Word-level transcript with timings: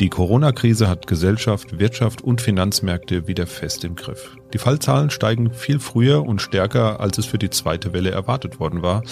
Die 0.00 0.10
Corona-Krise 0.10 0.88
hat 0.88 1.08
Gesellschaft, 1.08 1.80
Wirtschaft 1.80 2.22
und 2.22 2.40
Finanzmärkte 2.40 3.26
wieder 3.26 3.48
fest 3.48 3.82
im 3.82 3.96
Griff. 3.96 4.36
Die 4.52 4.58
Fallzahlen 4.58 5.10
steigen 5.10 5.52
viel 5.52 5.80
früher 5.80 6.24
und 6.24 6.40
stärker, 6.40 7.00
als 7.00 7.18
es 7.18 7.26
für 7.26 7.38
die 7.38 7.50
zweite 7.50 7.92
Welle 7.92 8.12
erwartet 8.12 8.60
worden 8.60 8.82
war. 8.82 9.02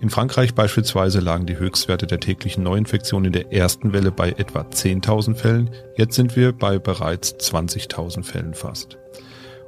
In 0.00 0.10
Frankreich 0.10 0.52
beispielsweise 0.52 1.20
lagen 1.20 1.46
die 1.46 1.58
Höchstwerte 1.58 2.08
der 2.08 2.18
täglichen 2.18 2.64
Neuinfektionen 2.64 3.26
in 3.26 3.32
der 3.32 3.52
ersten 3.52 3.92
Welle 3.92 4.10
bei 4.10 4.30
etwa 4.30 4.62
10.000 4.62 5.36
Fällen. 5.36 5.70
Jetzt 5.96 6.16
sind 6.16 6.34
wir 6.34 6.52
bei 6.52 6.80
bereits 6.80 7.34
20.000 7.34 8.24
Fällen 8.24 8.54
fast. 8.54 8.98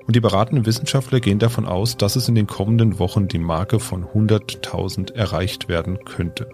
Und 0.09 0.17
die 0.17 0.21
beratenden 0.21 0.67
Wissenschaftler 0.67 1.21
gehen 1.21 1.39
davon 1.39 1.67
aus, 1.67 1.97
dass 1.97 2.17
es 2.17 2.29
in 2.29 2.35
den 2.35 2.49
kommenden 2.49 2.99
Wochen 2.99 3.29
die 3.29 3.39
Marke 3.39 3.79
von 3.79 4.07
100.000 4.07 5.15
erreicht 5.15 5.69
werden 5.69 6.01
könnte. 6.05 6.49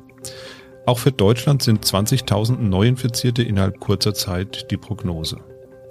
Auch 0.86 0.98
für 0.98 1.12
Deutschland 1.12 1.62
sind 1.62 1.84
20.000 1.84 2.58
Neuinfizierte 2.58 3.42
innerhalb 3.42 3.80
kurzer 3.80 4.14
Zeit 4.14 4.70
die 4.70 4.76
Prognose. 4.76 5.38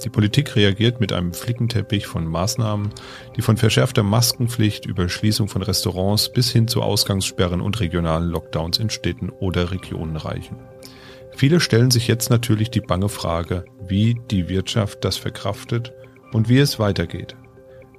Die 0.03 0.09
Politik 0.09 0.55
reagiert 0.55 1.01
mit 1.01 1.11
einem 1.11 1.33
Flickenteppich 1.33 2.07
von 2.07 2.25
Maßnahmen, 2.25 2.89
die 3.35 3.41
von 3.41 3.57
verschärfter 3.57 4.01
Maskenpflicht 4.01 4.85
über 4.85 5.09
Schließung 5.09 5.49
von 5.49 5.61
Restaurants 5.61 6.31
bis 6.31 6.51
hin 6.51 6.67
zu 6.67 6.81
Ausgangssperren 6.81 7.59
und 7.59 7.79
regionalen 7.81 8.29
Lockdowns 8.29 8.77
in 8.77 8.89
Städten 8.89 9.29
oder 9.29 9.71
Regionen 9.71 10.15
reichen. 10.15 10.57
Viele 11.35 11.59
stellen 11.59 11.91
sich 11.91 12.07
jetzt 12.07 12.29
natürlich 12.29 12.71
die 12.71 12.81
bange 12.81 13.09
Frage, 13.09 13.65
wie 13.87 14.15
die 14.31 14.49
Wirtschaft 14.49 15.03
das 15.03 15.17
verkraftet 15.17 15.93
und 16.31 16.49
wie 16.49 16.59
es 16.59 16.79
weitergeht. 16.79 17.35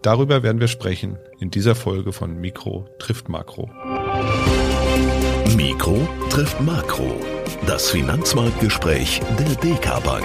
Darüber 0.03 0.43
werden 0.43 0.61
wir 0.61 0.69
sprechen 0.69 1.19
in 1.39 1.51
dieser 1.51 1.75
Folge 1.75 2.13
von 2.13 2.41
Mikro 2.41 2.89
trifft 2.99 3.29
Makro. 3.29 3.71
Mikro 5.49 6.07
trifft 6.29 6.61
Makro. 6.61 7.21
Das 7.67 7.91
Finanzmarktgespräch 7.91 9.21
der 9.39 9.55
DK 9.57 10.03
Bank. 10.05 10.25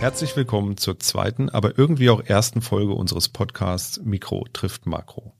Herzlich 0.00 0.34
willkommen 0.36 0.76
zur 0.76 0.98
zweiten, 0.98 1.48
aber 1.48 1.78
irgendwie 1.78 2.10
auch 2.10 2.20
ersten 2.24 2.60
Folge 2.60 2.92
unseres 2.92 3.28
Podcasts 3.28 4.00
Mikro 4.02 4.46
trifft 4.52 4.86
Makro. 4.86 5.32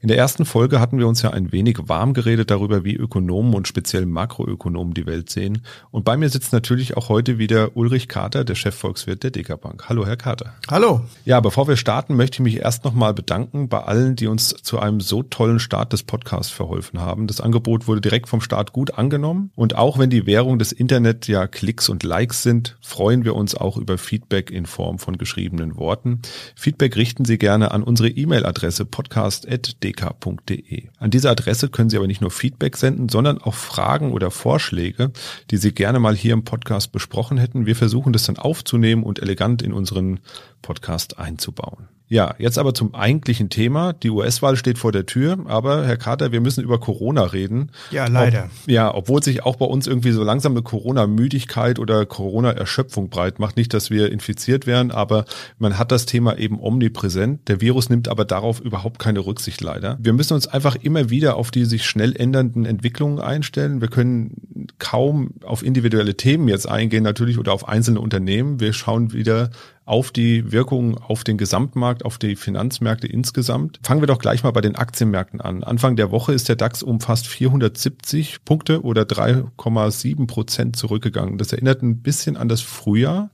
In 0.00 0.08
der 0.08 0.16
ersten 0.16 0.44
Folge 0.44 0.80
hatten 0.80 0.98
wir 0.98 1.06
uns 1.06 1.22
ja 1.22 1.30
ein 1.30 1.52
wenig 1.52 1.78
warm 1.82 2.14
geredet 2.14 2.50
darüber, 2.50 2.84
wie 2.84 2.94
Ökonomen 2.94 3.54
und 3.54 3.68
speziell 3.68 4.06
Makroökonomen 4.06 4.94
die 4.94 5.06
Welt 5.06 5.30
sehen. 5.30 5.62
Und 5.90 6.04
bei 6.04 6.16
mir 6.16 6.28
sitzt 6.28 6.52
natürlich 6.52 6.96
auch 6.96 7.08
heute 7.08 7.38
wieder 7.38 7.76
Ulrich 7.76 8.08
Kater, 8.08 8.44
der 8.44 8.54
Chefvolkswirt 8.54 9.22
der 9.22 9.30
Dekabank. 9.30 9.88
Hallo, 9.88 10.06
Herr 10.06 10.16
Kater. 10.16 10.54
Hallo. 10.70 11.02
Ja, 11.24 11.40
bevor 11.40 11.68
wir 11.68 11.76
starten, 11.76 12.16
möchte 12.16 12.36
ich 12.36 12.40
mich 12.40 12.56
erst 12.60 12.84
nochmal 12.84 13.14
bedanken 13.14 13.68
bei 13.68 13.82
allen, 13.82 14.16
die 14.16 14.26
uns 14.26 14.48
zu 14.48 14.78
einem 14.78 15.00
so 15.00 15.22
tollen 15.22 15.58
Start 15.58 15.92
des 15.92 16.02
Podcasts 16.02 16.52
verholfen 16.52 17.00
haben. 17.00 17.26
Das 17.26 17.40
Angebot 17.40 17.86
wurde 17.86 18.00
direkt 18.00 18.28
vom 18.28 18.40
Start 18.40 18.72
gut 18.72 18.94
angenommen. 18.94 19.50
Und 19.54 19.76
auch 19.76 19.98
wenn 19.98 20.10
die 20.10 20.26
Währung 20.26 20.58
des 20.58 20.72
Internet 20.72 21.28
ja 21.28 21.46
Klicks 21.46 21.88
und 21.88 22.02
Likes 22.02 22.42
sind, 22.42 22.76
freuen 22.80 23.24
wir 23.24 23.34
uns 23.34 23.54
auch 23.54 23.76
über 23.76 23.98
Feedback 23.98 24.50
in 24.50 24.66
Form 24.66 24.98
von 24.98 25.18
geschriebenen 25.18 25.76
Worten. 25.76 26.20
Feedback 26.56 26.96
richten 26.96 27.24
Sie 27.24 27.38
gerne 27.38 27.72
an 27.72 27.82
unsere 27.82 28.08
E-Mail-Adresse 28.08 28.84
podcast 28.84 29.46
podcast.dk.de. 29.50 30.88
An 30.98 31.10
diese 31.10 31.30
Adresse 31.30 31.68
können 31.68 31.90
Sie 31.90 31.96
aber 31.96 32.06
nicht 32.06 32.20
nur 32.20 32.30
Feedback 32.30 32.76
senden, 32.76 33.08
sondern 33.08 33.38
auch 33.38 33.54
Fragen 33.54 34.12
oder 34.12 34.30
Vorschläge, 34.30 35.10
die 35.50 35.56
Sie 35.56 35.72
gerne 35.72 35.98
mal 35.98 36.14
hier 36.14 36.32
im 36.32 36.44
Podcast 36.44 36.92
besprochen 36.92 37.38
hätten. 37.38 37.66
Wir 37.66 37.76
versuchen 37.76 38.12
das 38.12 38.24
dann 38.24 38.38
aufzunehmen 38.38 39.02
und 39.02 39.20
elegant 39.20 39.62
in 39.62 39.72
unseren 39.72 40.20
Podcast 40.62 41.18
einzubauen. 41.18 41.88
Ja, 42.10 42.34
jetzt 42.38 42.58
aber 42.58 42.74
zum 42.74 42.92
eigentlichen 42.92 43.50
Thema. 43.50 43.92
Die 43.92 44.10
US-Wahl 44.10 44.56
steht 44.56 44.78
vor 44.78 44.90
der 44.90 45.06
Tür, 45.06 45.38
aber 45.46 45.86
Herr 45.86 45.96
Carter, 45.96 46.32
wir 46.32 46.40
müssen 46.40 46.64
über 46.64 46.80
Corona 46.80 47.22
reden. 47.22 47.70
Ja, 47.92 48.08
leider. 48.08 48.46
Ob, 48.46 48.68
ja, 48.68 48.92
obwohl 48.92 49.22
sich 49.22 49.44
auch 49.44 49.54
bei 49.54 49.64
uns 49.64 49.86
irgendwie 49.86 50.10
so 50.10 50.24
langsam 50.24 50.52
eine 50.52 50.62
Corona-Müdigkeit 50.62 51.78
oder 51.78 52.04
Corona-Erschöpfung 52.06 53.10
breit 53.10 53.38
macht. 53.38 53.56
Nicht, 53.56 53.72
dass 53.74 53.90
wir 53.90 54.10
infiziert 54.10 54.66
werden, 54.66 54.90
aber 54.90 55.24
man 55.60 55.78
hat 55.78 55.92
das 55.92 56.04
Thema 56.04 56.36
eben 56.36 56.58
omnipräsent. 56.60 57.46
Der 57.46 57.60
Virus 57.60 57.90
nimmt 57.90 58.08
aber 58.08 58.24
darauf 58.24 58.58
überhaupt 58.58 58.98
keine 58.98 59.20
Rücksicht 59.20 59.60
leider. 59.60 59.96
Wir 60.00 60.12
müssen 60.12 60.34
uns 60.34 60.48
einfach 60.48 60.74
immer 60.74 61.10
wieder 61.10 61.36
auf 61.36 61.52
die 61.52 61.64
sich 61.64 61.86
schnell 61.86 62.16
ändernden 62.16 62.66
Entwicklungen 62.66 63.20
einstellen. 63.20 63.80
Wir 63.80 63.88
können 63.88 64.68
kaum 64.78 65.30
auf 65.44 65.62
individuelle 65.62 66.16
Themen 66.16 66.48
jetzt 66.48 66.68
eingehen 66.68 67.04
natürlich 67.04 67.38
oder 67.38 67.52
auf 67.52 67.68
einzelne 67.68 68.00
Unternehmen. 68.00 68.58
Wir 68.58 68.72
schauen 68.72 69.12
wieder 69.12 69.50
auf 69.90 70.12
die 70.12 70.52
Wirkung 70.52 70.96
auf 70.96 71.24
den 71.24 71.36
Gesamtmarkt, 71.36 72.04
auf 72.04 72.16
die 72.16 72.36
Finanzmärkte 72.36 73.08
insgesamt. 73.08 73.80
Fangen 73.82 74.00
wir 74.00 74.06
doch 74.06 74.20
gleich 74.20 74.44
mal 74.44 74.52
bei 74.52 74.60
den 74.60 74.76
Aktienmärkten 74.76 75.40
an. 75.40 75.64
Anfang 75.64 75.96
der 75.96 76.12
Woche 76.12 76.32
ist 76.32 76.48
der 76.48 76.54
DAX 76.54 76.84
um 76.84 77.00
fast 77.00 77.26
470 77.26 78.44
Punkte 78.44 78.84
oder 78.84 79.02
3,7 79.02 80.28
Prozent 80.28 80.76
zurückgegangen. 80.76 81.38
Das 81.38 81.52
erinnert 81.52 81.82
ein 81.82 82.02
bisschen 82.02 82.36
an 82.36 82.48
das 82.48 82.60
Frühjahr 82.60 83.30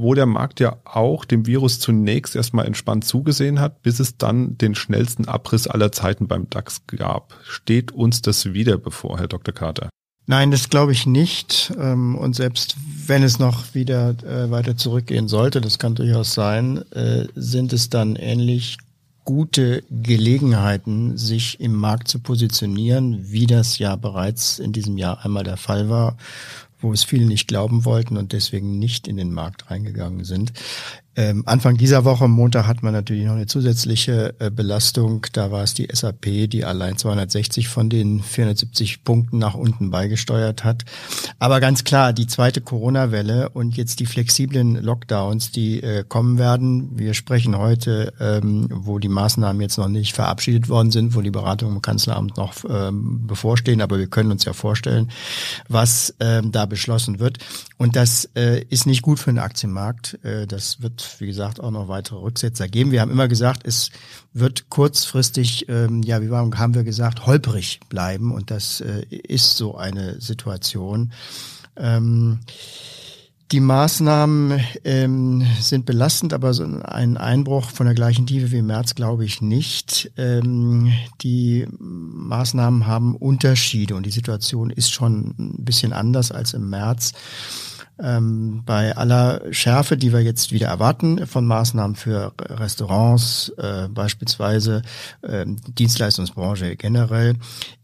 wo 0.00 0.14
der 0.14 0.26
Markt 0.26 0.60
ja 0.60 0.76
auch 0.84 1.24
dem 1.24 1.46
Virus 1.46 1.80
zunächst 1.80 2.36
erstmal 2.36 2.66
entspannt 2.66 3.04
zugesehen 3.04 3.58
hat, 3.58 3.82
bis 3.82 3.98
es 3.98 4.16
dann 4.16 4.56
den 4.56 4.76
schnellsten 4.76 5.26
Abriss 5.26 5.66
aller 5.66 5.90
Zeiten 5.90 6.28
beim 6.28 6.48
DAX 6.48 6.86
gab. 6.86 7.34
Steht 7.42 7.90
uns 7.90 8.22
das 8.22 8.52
wieder 8.52 8.78
bevor, 8.78 9.18
Herr 9.18 9.26
Dr. 9.26 9.52
Carter? 9.52 9.88
Nein, 10.30 10.50
das 10.50 10.68
glaube 10.68 10.92
ich 10.92 11.06
nicht. 11.06 11.72
Ähm, 11.78 12.14
und 12.14 12.36
selbst 12.36 12.76
wenn 13.06 13.22
es 13.22 13.38
noch 13.38 13.74
wieder 13.74 14.10
äh, 14.22 14.50
weiter 14.50 14.76
zurückgehen 14.76 15.26
sollte, 15.26 15.62
das 15.62 15.78
kann 15.78 15.94
durchaus 15.94 16.34
sein, 16.34 16.84
äh, 16.92 17.26
sind 17.34 17.72
es 17.72 17.88
dann 17.88 18.14
ähnlich 18.14 18.76
gute 19.24 19.82
Gelegenheiten, 19.90 21.16
sich 21.16 21.58
im 21.60 21.74
Markt 21.74 22.08
zu 22.08 22.18
positionieren, 22.18 23.30
wie 23.30 23.46
das 23.46 23.78
ja 23.78 23.96
bereits 23.96 24.58
in 24.58 24.72
diesem 24.72 24.98
Jahr 24.98 25.24
einmal 25.24 25.44
der 25.44 25.56
Fall 25.56 25.88
war, 25.88 26.18
wo 26.78 26.92
es 26.92 27.04
viele 27.04 27.24
nicht 27.24 27.48
glauben 27.48 27.86
wollten 27.86 28.18
und 28.18 28.32
deswegen 28.32 28.78
nicht 28.78 29.08
in 29.08 29.16
den 29.16 29.32
Markt 29.32 29.70
reingegangen 29.70 30.24
sind. 30.24 30.52
Ähm, 31.18 31.42
Anfang 31.46 31.76
dieser 31.76 32.04
Woche, 32.04 32.28
Montag, 32.28 32.68
hat 32.68 32.84
man 32.84 32.92
natürlich 32.92 33.24
noch 33.24 33.32
eine 33.32 33.46
zusätzliche 33.46 34.36
äh, 34.38 34.52
Belastung. 34.52 35.26
Da 35.32 35.50
war 35.50 35.64
es 35.64 35.74
die 35.74 35.88
SAP, 35.92 36.48
die 36.48 36.64
allein 36.64 36.96
260 36.96 37.66
von 37.66 37.90
den 37.90 38.22
470 38.22 39.02
Punkten 39.02 39.38
nach 39.38 39.54
unten 39.54 39.90
beigesteuert 39.90 40.62
hat. 40.62 40.84
Aber 41.40 41.58
ganz 41.58 41.82
klar, 41.82 42.12
die 42.12 42.28
zweite 42.28 42.60
Corona-Welle 42.60 43.48
und 43.48 43.76
jetzt 43.76 43.98
die 43.98 44.06
flexiblen 44.06 44.76
Lockdowns, 44.76 45.50
die 45.50 45.82
äh, 45.82 46.04
kommen 46.06 46.38
werden. 46.38 46.96
Wir 46.96 47.14
sprechen 47.14 47.58
heute, 47.58 48.12
ähm, 48.20 48.68
wo 48.70 49.00
die 49.00 49.08
Maßnahmen 49.08 49.60
jetzt 49.60 49.76
noch 49.76 49.88
nicht 49.88 50.14
verabschiedet 50.14 50.68
worden 50.68 50.92
sind, 50.92 51.16
wo 51.16 51.20
die 51.20 51.32
Beratungen 51.32 51.74
im 51.74 51.82
Kanzleramt 51.82 52.36
noch 52.36 52.54
ähm, 52.70 53.26
bevorstehen. 53.26 53.82
Aber 53.82 53.98
wir 53.98 54.06
können 54.06 54.30
uns 54.30 54.44
ja 54.44 54.52
vorstellen, 54.52 55.10
was 55.68 56.14
ähm, 56.20 56.52
da 56.52 56.66
beschlossen 56.66 57.18
wird. 57.18 57.38
Und 57.76 57.96
das 57.96 58.30
äh, 58.36 58.62
ist 58.70 58.86
nicht 58.86 59.02
gut 59.02 59.18
für 59.18 59.32
den 59.32 59.40
Aktienmarkt. 59.40 60.22
Äh, 60.22 60.46
das 60.46 60.80
wird 60.80 61.07
wie 61.18 61.26
gesagt, 61.26 61.60
auch 61.60 61.70
noch 61.70 61.88
weitere 61.88 62.18
Rücksetzer 62.18 62.68
geben. 62.68 62.90
Wir 62.90 63.00
haben 63.00 63.10
immer 63.10 63.28
gesagt, 63.28 63.66
es 63.66 63.90
wird 64.32 64.70
kurzfristig, 64.70 65.68
ähm, 65.68 66.02
ja, 66.02 66.22
wie 66.22 66.30
haben 66.30 66.74
wir 66.74 66.84
gesagt, 66.84 67.26
holprig 67.26 67.80
bleiben. 67.88 68.32
Und 68.32 68.50
das 68.50 68.80
äh, 68.80 69.04
ist 69.10 69.56
so 69.56 69.76
eine 69.76 70.20
Situation. 70.20 71.12
Ähm, 71.76 72.40
die 73.50 73.60
Maßnahmen 73.60 74.60
ähm, 74.84 75.46
sind 75.58 75.86
belastend, 75.86 76.34
aber 76.34 76.52
so 76.52 76.64
ein 76.64 77.16
Einbruch 77.16 77.70
von 77.70 77.86
der 77.86 77.94
gleichen 77.94 78.26
Tiefe 78.26 78.52
wie 78.52 78.58
im 78.58 78.66
März 78.66 78.94
glaube 78.94 79.24
ich 79.24 79.40
nicht. 79.40 80.10
Ähm, 80.18 80.92
die 81.22 81.66
Maßnahmen 81.78 82.86
haben 82.86 83.16
Unterschiede 83.16 83.94
und 83.94 84.04
die 84.04 84.10
Situation 84.10 84.68
ist 84.68 84.92
schon 84.92 85.34
ein 85.38 85.64
bisschen 85.64 85.94
anders 85.94 86.30
als 86.30 86.52
im 86.52 86.68
März 86.68 87.14
ähm, 88.02 88.62
bei 88.64 88.96
aller 88.96 89.42
Schärfe, 89.52 89.96
die 89.96 90.12
wir 90.12 90.20
jetzt 90.20 90.52
wieder 90.52 90.68
erwarten 90.68 91.26
von 91.26 91.46
Maßnahmen 91.46 91.96
für 91.96 92.32
Restaurants, 92.38 93.52
äh, 93.58 93.88
beispielsweise 93.88 94.82
äh, 95.22 95.44
Dienstleistungsbranche 95.46 96.76
generell, 96.76 97.36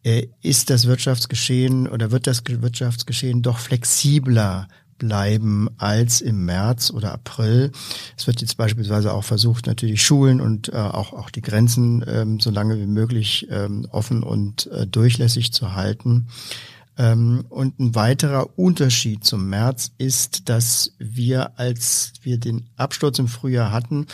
äh, 0.02 0.28
ist 0.42 0.70
das 0.70 0.86
Wirtschaftsgeschehen 0.86 1.88
oder 1.88 2.10
wird 2.10 2.26
das 2.26 2.42
Wirtschaftsgeschehen 2.47 3.42
doch 3.42 3.58
flexibler 3.58 4.69
bleiben 4.99 5.69
als 5.76 6.20
im 6.20 6.44
März 6.44 6.90
oder 6.90 7.12
April. 7.12 7.72
Es 8.17 8.26
wird 8.26 8.40
jetzt 8.40 8.56
beispielsweise 8.56 9.12
auch 9.12 9.25
versucht, 9.25 9.67
natürlich 9.67 10.02
Schulen 10.02 10.40
und 10.40 10.69
äh, 10.69 10.76
auch, 10.76 11.12
auch 11.12 11.31
die 11.31 11.43
Grenzen 11.43 12.05
ähm, 12.06 12.40
so 12.40 12.50
lange 12.50 12.78
wie 12.78 12.87
möglich 12.87 13.46
ähm, 13.50 13.87
offen 13.90 14.22
und 14.22 14.67
äh, 14.69 14.87
durchlässig 14.87 15.52
zu 15.52 15.75
halten. 15.75 16.28
Ähm, 16.96 17.44
und 17.49 17.79
ein 17.81 17.94
weiterer 17.94 18.58
Unterschied 18.58 19.25
zum 19.25 19.49
März 19.49 19.93
ist, 19.99 20.49
dass 20.49 20.93
wir, 20.99 21.58
als 21.58 22.12
wir 22.23 22.38
den 22.38 22.70
Absturz 22.76 23.19
im 23.19 23.29
Frühjahr 23.29 23.73
hatten, 23.73 24.06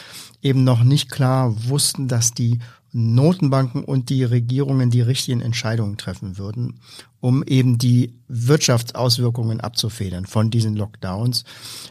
eben 0.43 0.65
noch 0.65 0.83
nicht 0.83 1.11
klar 1.11 1.55
wussten, 1.69 2.09
dass 2.09 2.33
die 2.33 2.59
Notenbanken 2.93 3.85
und 3.85 4.09
die 4.09 4.25
Regierungen 4.25 4.91
die 4.91 5.01
richtigen 5.01 5.41
Entscheidungen 5.41 5.97
treffen 5.97 6.39
würden, 6.39 6.81
um 7.21 7.45
eben 7.45 7.79
die 7.79 8.19
Wirtschaftsauswirkungen 8.27 9.61
abzufedern 9.61 10.27
von 10.27 10.51
diesen 10.51 10.75
Lockdowns. 10.75 11.45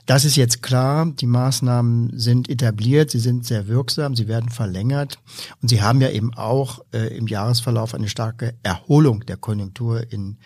Das 0.05 0.25
ist 0.25 0.35
jetzt 0.35 0.61
klar. 0.61 1.05
Die 1.05 1.27
Maßnahmen 1.27 2.19
sind 2.19 2.49
etabliert, 2.49 3.11
sie 3.11 3.19
sind 3.19 3.45
sehr 3.45 3.67
wirksam, 3.67 4.15
sie 4.15 4.27
werden 4.27 4.49
verlängert 4.49 5.19
und 5.61 5.69
sie 5.69 5.81
haben 5.81 6.01
ja 6.01 6.09
eben 6.09 6.33
auch 6.33 6.83
äh, 6.91 7.15
im 7.15 7.27
Jahresverlauf 7.27 7.93
eine 7.93 8.09
starke 8.09 8.55
Erholung 8.63 9.25
der 9.25 9.37
Konjunktur 9.37 10.11
in 10.11 10.37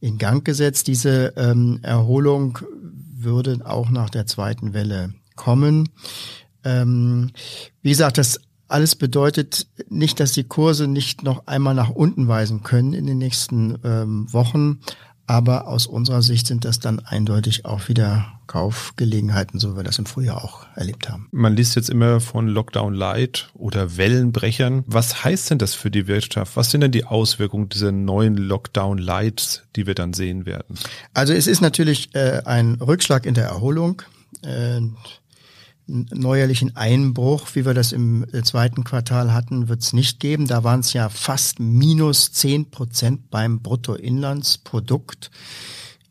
in 0.00 0.18
Gang 0.18 0.44
gesetzt. 0.44 0.86
Diese 0.86 1.34
ähm, 1.36 1.80
Erholung 1.82 2.58
würde 3.16 3.58
auch 3.64 3.90
nach 3.90 4.10
der 4.10 4.26
zweiten 4.26 4.72
Welle 4.74 5.14
kommen. 5.36 5.88
Ähm, 6.64 7.30
wie 7.82 7.90
gesagt, 7.90 8.18
das 8.18 8.40
alles 8.68 8.94
bedeutet 8.96 9.66
nicht, 9.88 10.20
dass 10.20 10.32
die 10.32 10.44
Kurse 10.44 10.86
nicht 10.86 11.22
noch 11.22 11.46
einmal 11.46 11.74
nach 11.74 11.90
unten 11.90 12.28
weisen 12.28 12.62
können 12.62 12.92
in 12.92 13.06
den 13.06 13.18
nächsten 13.18 13.78
ähm, 13.82 14.32
Wochen. 14.32 14.80
Aber 15.28 15.68
aus 15.68 15.86
unserer 15.86 16.22
Sicht 16.22 16.46
sind 16.46 16.64
das 16.64 16.80
dann 16.80 17.00
eindeutig 17.00 17.66
auch 17.66 17.88
wieder 17.88 18.32
Kaufgelegenheiten, 18.46 19.60
so 19.60 19.72
wie 19.72 19.76
wir 19.76 19.84
das 19.84 19.98
im 19.98 20.06
Frühjahr 20.06 20.42
auch 20.42 20.66
erlebt 20.74 21.10
haben. 21.10 21.28
Man 21.32 21.54
liest 21.54 21.76
jetzt 21.76 21.90
immer 21.90 22.20
von 22.20 22.48
Lockdown 22.48 22.94
Light 22.94 23.50
oder 23.52 23.98
Wellenbrechern. 23.98 24.84
Was 24.86 25.24
heißt 25.24 25.50
denn 25.50 25.58
das 25.58 25.74
für 25.74 25.90
die 25.90 26.06
Wirtschaft? 26.06 26.56
Was 26.56 26.70
sind 26.70 26.80
denn 26.80 26.92
die 26.92 27.04
Auswirkungen 27.04 27.68
dieser 27.68 27.92
neuen 27.92 28.38
Lockdown 28.38 28.96
Lights, 28.96 29.64
die 29.76 29.86
wir 29.86 29.94
dann 29.94 30.14
sehen 30.14 30.46
werden? 30.46 30.78
Also 31.12 31.34
es 31.34 31.46
ist 31.46 31.60
natürlich 31.60 32.14
äh, 32.14 32.40
ein 32.46 32.76
Rückschlag 32.76 33.26
in 33.26 33.34
der 33.34 33.44
Erholung. 33.44 34.00
Äh, 34.42 34.80
neuerlichen 35.88 36.76
Einbruch, 36.76 37.48
wie 37.54 37.64
wir 37.64 37.74
das 37.74 37.92
im 37.92 38.24
äh, 38.32 38.42
zweiten 38.42 38.84
Quartal 38.84 39.32
hatten, 39.32 39.68
wird 39.68 39.82
es 39.82 39.92
nicht 39.92 40.20
geben. 40.20 40.46
Da 40.46 40.62
waren 40.62 40.80
es 40.80 40.92
ja 40.92 41.08
fast 41.08 41.58
minus 41.60 42.32
zehn 42.32 42.70
Prozent 42.70 43.30
beim 43.30 43.60
Bruttoinlandsprodukt. 43.60 45.30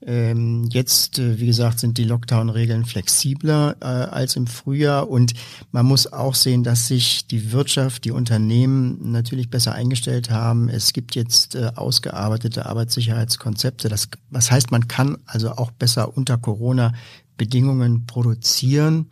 Ähm, 0.08 0.70
jetzt, 0.72 1.20
äh, 1.20 1.40
wie 1.40 1.48
gesagt, 1.48 1.80
sind 1.80 1.98
die 1.98 2.06
Lockdown-Regeln 2.06 2.86
flexibler 2.86 3.76
äh, 3.82 3.86
als 3.86 4.36
im 4.36 4.48
Frühjahr 4.48 5.10
und 5.10 5.34
man 5.72 5.86
muss 5.86 6.12
auch 6.12 6.34
sehen, 6.34 6.64
dass 6.64 6.88
sich 6.88 7.28
die 7.28 7.52
Wirtschaft, 7.52 8.06
die 8.06 8.12
Unternehmen 8.12 9.12
natürlich 9.12 9.50
besser 9.50 9.74
eingestellt 9.74 10.30
haben. 10.30 10.70
Es 10.70 10.94
gibt 10.94 11.16
jetzt 11.16 11.56
äh, 11.56 11.72
ausgearbeitete 11.76 12.66
Arbeitssicherheitskonzepte. 12.68 13.90
Das, 13.90 14.08
was 14.30 14.50
heißt, 14.50 14.72
man 14.72 14.88
kann 14.88 15.18
also 15.26 15.52
auch 15.52 15.72
besser 15.72 16.16
unter 16.16 16.38
Corona-Bedingungen 16.38 18.06
produzieren. 18.06 19.10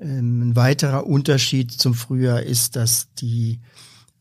Ähm, 0.00 0.50
ein 0.50 0.56
weiterer 0.56 1.06
Unterschied 1.06 1.72
zum 1.72 1.94
Frühjahr 1.94 2.42
ist, 2.42 2.76
dass 2.76 3.08
die 3.14 3.60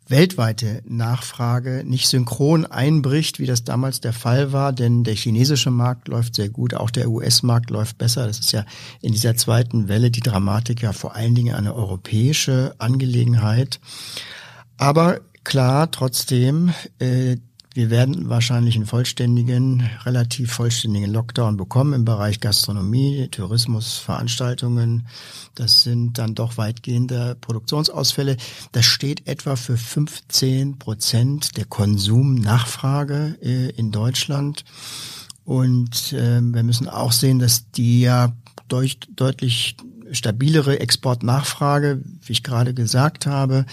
weltweite 0.08 0.84
Nachfrage 0.86 1.84
nicht 1.86 2.08
synchron 2.08 2.66
einbricht, 2.66 3.40
wie 3.40 3.48
das 3.48 3.64
damals 3.64 4.02
der 4.02 4.14
Fall 4.14 4.52
war, 4.52 4.72
denn 4.72 5.04
der 5.04 5.16
chinesische 5.16 5.72
Markt 5.72 6.08
läuft 6.08 6.36
sehr 6.36 6.50
gut, 6.50 6.76
auch 6.76 6.92
der 6.92 7.10
US-Markt 7.10 7.72
läuft 7.72 7.98
besser. 7.98 8.28
Das 8.28 8.40
ist 8.40 8.52
ja 8.52 8.66
in 9.02 9.14
dieser 9.14 9.36
zweiten 9.36 9.88
Welle 9.88 10.12
die 10.12 10.20
Dramatik 10.20 10.82
ja 10.82 10.94
vor 10.94 11.16
allen 11.16 11.34
Dingen 11.34 11.56
eine 11.56 11.74
europäische 11.74 12.76
Angelegenheit. 12.78 13.80
Aber 14.78 15.22
klar, 15.44 15.90
trotzdem, 15.90 16.72
äh, 17.00 17.38
wir 17.76 17.90
werden 17.90 18.30
wahrscheinlich 18.30 18.78
einen 18.78 18.86
vollständigen, 18.86 19.90
relativ 20.06 20.54
vollständigen 20.54 21.12
Lockdown 21.12 21.58
bekommen 21.58 21.92
im 21.92 22.06
Bereich 22.06 22.40
Gastronomie, 22.40 23.28
Tourismus, 23.30 23.98
Veranstaltungen. 23.98 25.08
Das 25.56 25.84
sind 25.84 26.18
dann 26.18 26.36
doch 26.36 26.56
weitgehende 26.56 27.36
Produktionsausfälle. 27.42 28.38
Das 28.72 28.86
steht 28.86 29.28
etwa 29.28 29.58
für 29.58 29.76
15 29.76 30.80
Prozent 30.80 31.58
der 31.58 31.66
Konsumnachfrage 31.66 33.38
äh, 33.42 33.72
in 33.72 33.92
Deutschland. 33.92 34.64
Und 35.44 36.14
äh, 36.14 36.40
wir 36.40 36.64
müssen 36.64 36.88
auch 36.88 37.12
sehen, 37.12 37.40
dass 37.40 37.72
die 37.72 38.00
ja 38.00 38.32
durch, 38.70 39.00
deutlich 39.14 39.76
stabilere 40.14 40.80
Exportnachfrage, 40.80 42.02
wie 42.22 42.32
ich 42.32 42.44
gerade 42.44 42.74
gesagt 42.74 43.26
habe, 43.26 43.66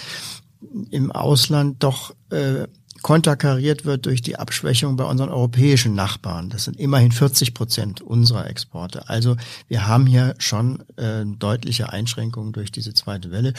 im 0.91 1.13
Ausland 1.13 1.85
doch 1.85 2.17
äh, 2.31 2.67
konterkariert 3.03 3.85
wird 3.85 4.07
durch 4.07 4.23
die 4.23 4.37
Abschwächung 4.37 4.97
bei 4.97 5.05
unseren 5.05 5.29
europäischen 5.29 5.95
Nachbarn. 5.95 6.51
Das 6.51 6.65
sind 6.65 6.79
immerhin 6.79 7.13
40 7.13 7.55
Prozent 7.55 8.01
unserer 8.01 8.49
Exporte. 8.49 9.09
Also 9.09 9.37
wir 9.69 9.87
haben 9.87 10.07
hier 10.07 10.35
schon 10.39 10.83
äh, 10.97 11.25
deutliche 11.25 11.93
Einschränkungen 11.93 12.53
durch 12.53 12.73
diese 12.73 12.95
zweite 12.95 13.31
Welle. 13.31 13.53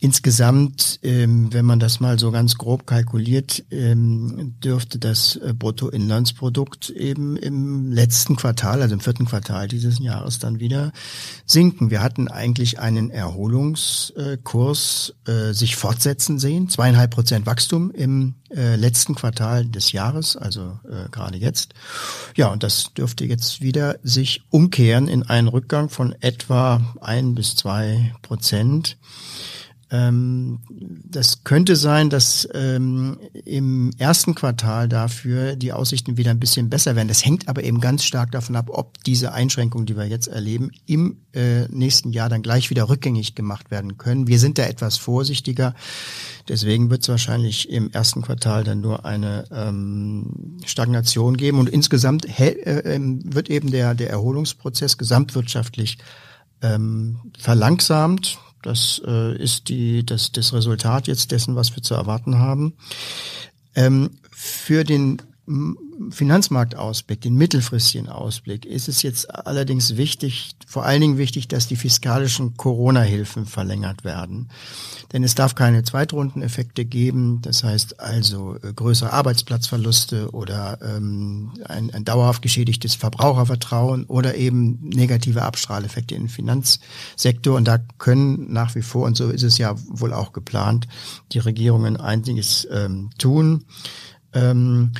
Insgesamt, 0.00 1.00
ähm, 1.02 1.52
wenn 1.52 1.64
man 1.64 1.80
das 1.80 2.00
mal 2.00 2.18
so 2.18 2.30
ganz 2.30 2.56
grob 2.56 2.86
kalkuliert, 2.86 3.64
ähm, 3.70 4.54
dürfte 4.62 4.98
das 4.98 5.36
äh, 5.36 5.52
Bruttoinlandsprodukt 5.52 6.90
eben 6.90 7.36
im 7.36 7.92
letzten 7.92 8.36
Quartal, 8.36 8.82
also 8.82 8.94
im 8.94 9.00
vierten 9.00 9.26
Quartal 9.26 9.68
dieses 9.68 9.98
Jahres 9.98 10.38
dann 10.38 10.60
wieder 10.60 10.92
sinken. 11.46 11.90
Wir 11.90 12.02
hatten 12.02 12.28
eigentlich 12.28 12.80
einen 12.80 13.10
Erholungskurs 13.10 15.14
äh, 15.26 15.52
sich 15.52 15.76
fortsetzen 15.76 16.38
sehen, 16.38 16.68
zweieinhalb 16.68 17.10
Prozent 17.10 17.46
Wachstum 17.46 17.90
im 17.90 18.34
äh, 18.54 18.76
letzten 18.76 19.14
Quartal 19.14 19.64
des 19.64 19.92
Jahres, 19.92 20.36
also 20.36 20.78
äh, 20.84 21.08
gerade 21.10 21.36
jetzt. 21.38 21.74
Ja, 22.36 22.48
und 22.48 22.62
das 22.62 22.92
dürfte 22.94 23.24
jetzt 23.24 23.60
wieder 23.60 23.98
sich 24.02 24.42
umkehren 24.50 25.08
in 25.08 25.22
einen 25.24 25.48
Rückgang 25.48 25.90
von 25.90 26.14
etwa 26.20 26.94
ein 27.00 27.34
bis 27.34 27.56
zwei 27.56 28.14
Prozent. 28.22 28.96
Ähm, 29.94 30.58
das 30.68 31.44
könnte 31.44 31.76
sein, 31.76 32.10
dass 32.10 32.48
ähm, 32.52 33.16
im 33.44 33.92
ersten 33.96 34.34
Quartal 34.34 34.88
dafür 34.88 35.54
die 35.54 35.72
Aussichten 35.72 36.16
wieder 36.16 36.32
ein 36.32 36.40
bisschen 36.40 36.68
besser 36.68 36.96
werden. 36.96 37.06
Das 37.06 37.24
hängt 37.24 37.46
aber 37.46 37.62
eben 37.62 37.80
ganz 37.80 38.02
stark 38.02 38.32
davon 38.32 38.56
ab, 38.56 38.70
ob 38.70 39.04
diese 39.04 39.32
Einschränkungen, 39.32 39.86
die 39.86 39.96
wir 39.96 40.06
jetzt 40.06 40.26
erleben, 40.26 40.72
im 40.86 41.18
äh, 41.32 41.68
nächsten 41.68 42.10
Jahr 42.10 42.28
dann 42.28 42.42
gleich 42.42 42.70
wieder 42.70 42.88
rückgängig 42.88 43.36
gemacht 43.36 43.70
werden 43.70 43.96
können. 43.96 44.26
Wir 44.26 44.40
sind 44.40 44.58
da 44.58 44.64
etwas 44.64 44.96
vorsichtiger. 44.96 45.76
Deswegen 46.48 46.90
wird 46.90 47.02
es 47.02 47.08
wahrscheinlich 47.08 47.70
im 47.70 47.92
ersten 47.92 48.22
Quartal 48.22 48.64
dann 48.64 48.80
nur 48.80 49.04
eine 49.04 49.44
ähm, 49.52 50.58
Stagnation 50.64 51.36
geben. 51.36 51.60
Und 51.60 51.68
insgesamt 51.68 52.26
äh, 52.40 52.50
ähm, 52.80 53.20
wird 53.32 53.48
eben 53.48 53.70
der, 53.70 53.94
der 53.94 54.10
Erholungsprozess 54.10 54.98
gesamtwirtschaftlich 54.98 55.98
ähm, 56.62 57.20
verlangsamt. 57.38 58.38
Das 58.64 59.02
äh, 59.06 59.36
ist 59.36 59.68
die, 59.68 60.06
das, 60.06 60.32
das 60.32 60.54
Resultat 60.54 61.06
jetzt 61.06 61.32
dessen, 61.32 61.54
was 61.54 61.76
wir 61.76 61.82
zu 61.82 61.94
erwarten 61.94 62.38
haben. 62.38 62.72
Ähm, 63.74 64.10
für 64.30 64.84
den 64.84 65.20
Finanzmarktausblick, 66.10 67.20
den 67.20 67.34
mittelfristigen 67.34 68.08
Ausblick, 68.08 68.66
ist 68.66 68.88
es 68.88 69.02
jetzt 69.02 69.32
allerdings 69.32 69.96
wichtig, 69.96 70.56
vor 70.66 70.84
allen 70.84 71.00
Dingen 71.00 71.18
wichtig, 71.18 71.48
dass 71.48 71.66
die 71.66 71.76
fiskalischen 71.76 72.56
Corona-Hilfen 72.56 73.46
verlängert 73.46 74.04
werden. 74.04 74.48
Denn 75.12 75.22
es 75.22 75.34
darf 75.34 75.54
keine 75.54 75.82
Zweitrundeneffekte 75.82 76.84
geben, 76.84 77.40
das 77.42 77.62
heißt 77.64 78.00
also 78.00 78.56
äh, 78.56 78.72
größere 78.72 79.12
Arbeitsplatzverluste 79.12 80.30
oder 80.32 80.78
ähm, 80.82 81.52
ein, 81.66 81.92
ein 81.94 82.04
dauerhaft 82.04 82.42
geschädigtes 82.42 82.94
Verbrauchervertrauen 82.94 84.04
oder 84.06 84.34
eben 84.34 84.80
negative 84.82 85.42
Abstrahleffekte 85.42 86.14
im 86.14 86.28
Finanzsektor. 86.28 87.56
Und 87.56 87.68
da 87.68 87.78
können 87.98 88.52
nach 88.52 88.74
wie 88.74 88.82
vor, 88.82 89.06
und 89.06 89.16
so 89.16 89.30
ist 89.30 89.42
es 89.42 89.58
ja 89.58 89.74
wohl 89.88 90.12
auch 90.12 90.32
geplant, 90.32 90.88
die 91.32 91.38
Regierungen 91.38 91.96
einiges 91.96 92.66
ähm, 92.70 93.10
tun. 93.18 93.64
Ähm, 94.32 94.92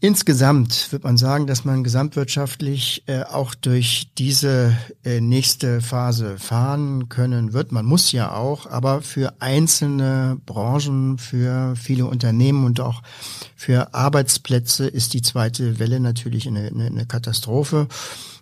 Insgesamt 0.00 0.92
wird 0.92 1.04
man 1.04 1.16
sagen, 1.16 1.46
dass 1.46 1.64
man 1.64 1.84
gesamtwirtschaftlich 1.84 3.04
äh, 3.06 3.22
auch 3.22 3.54
durch 3.54 4.08
diese 4.18 4.76
äh, 5.04 5.20
nächste 5.20 5.80
Phase 5.80 6.36
fahren 6.38 7.08
können 7.08 7.52
wird. 7.52 7.72
Man 7.72 7.86
muss 7.86 8.12
ja 8.12 8.32
auch, 8.32 8.66
aber 8.66 9.02
für 9.02 9.40
einzelne 9.40 10.38
Branchen, 10.44 11.18
für 11.18 11.74
viele 11.76 12.06
Unternehmen 12.06 12.64
und 12.64 12.80
auch 12.80 13.02
für 13.56 13.94
Arbeitsplätze 13.94 14.86
ist 14.86 15.14
die 15.14 15.22
zweite 15.22 15.78
Welle 15.78 16.00
natürlich 16.00 16.46
eine, 16.48 16.66
eine, 16.66 16.86
eine 16.86 17.06
Katastrophe. 17.06 17.88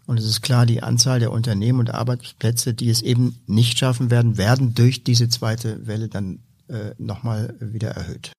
Und 0.07 0.19
es 0.19 0.27
ist 0.27 0.43
klar, 0.43 0.67
die 0.67 0.83
Anzahl 0.83 1.21
der 1.21 1.31
Unternehmen 1.31 1.79
und 1.79 1.95
Arbeitsplätze, 1.95 2.75
die 2.75 2.91
es 2.91 3.03
eben 3.03 3.39
nicht 3.47 3.79
schaffen 3.79 4.11
werden, 4.11 4.37
werden 4.37 4.75
durch 4.75 5.05
diese 5.05 5.29
zweite 5.29 5.87
Welle 5.87 6.09
dann 6.09 6.41
äh, 6.69 6.91
nochmal 6.99 7.55
wieder 7.61 7.91
erhöht. 7.91 8.33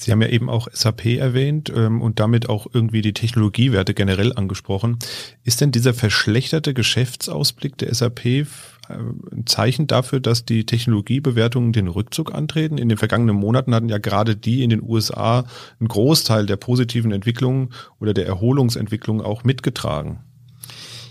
Sie 0.00 0.12
haben 0.12 0.22
ja 0.22 0.28
eben 0.28 0.48
auch 0.48 0.68
SAP 0.72 1.06
erwähnt 1.06 1.72
ähm, 1.74 2.00
und 2.00 2.20
damit 2.20 2.48
auch 2.48 2.68
irgendwie 2.72 3.02
die 3.02 3.12
Technologiewerte 3.12 3.94
generell 3.94 4.32
angesprochen. 4.32 4.98
Ist 5.42 5.60
denn 5.60 5.72
dieser 5.72 5.92
verschlechterte 5.92 6.72
Geschäftsausblick 6.72 7.76
der 7.78 7.92
SAP 7.92 8.24
äh, 8.24 8.44
ein 8.88 9.44
Zeichen 9.46 9.88
dafür, 9.88 10.20
dass 10.20 10.44
die 10.44 10.64
Technologiebewertungen 10.64 11.72
den 11.72 11.88
Rückzug 11.88 12.32
antreten? 12.32 12.78
In 12.78 12.88
den 12.88 12.96
vergangenen 12.96 13.34
Monaten 13.34 13.74
hatten 13.74 13.88
ja 13.88 13.98
gerade 13.98 14.36
die 14.36 14.62
in 14.62 14.70
den 14.70 14.82
USA 14.82 15.44
einen 15.80 15.88
Großteil 15.88 16.46
der 16.46 16.56
positiven 16.56 17.10
Entwicklungen 17.10 17.70
oder 17.98 18.14
der 18.14 18.26
Erholungsentwicklung 18.26 19.20
auch 19.20 19.42
mitgetragen. 19.42 20.20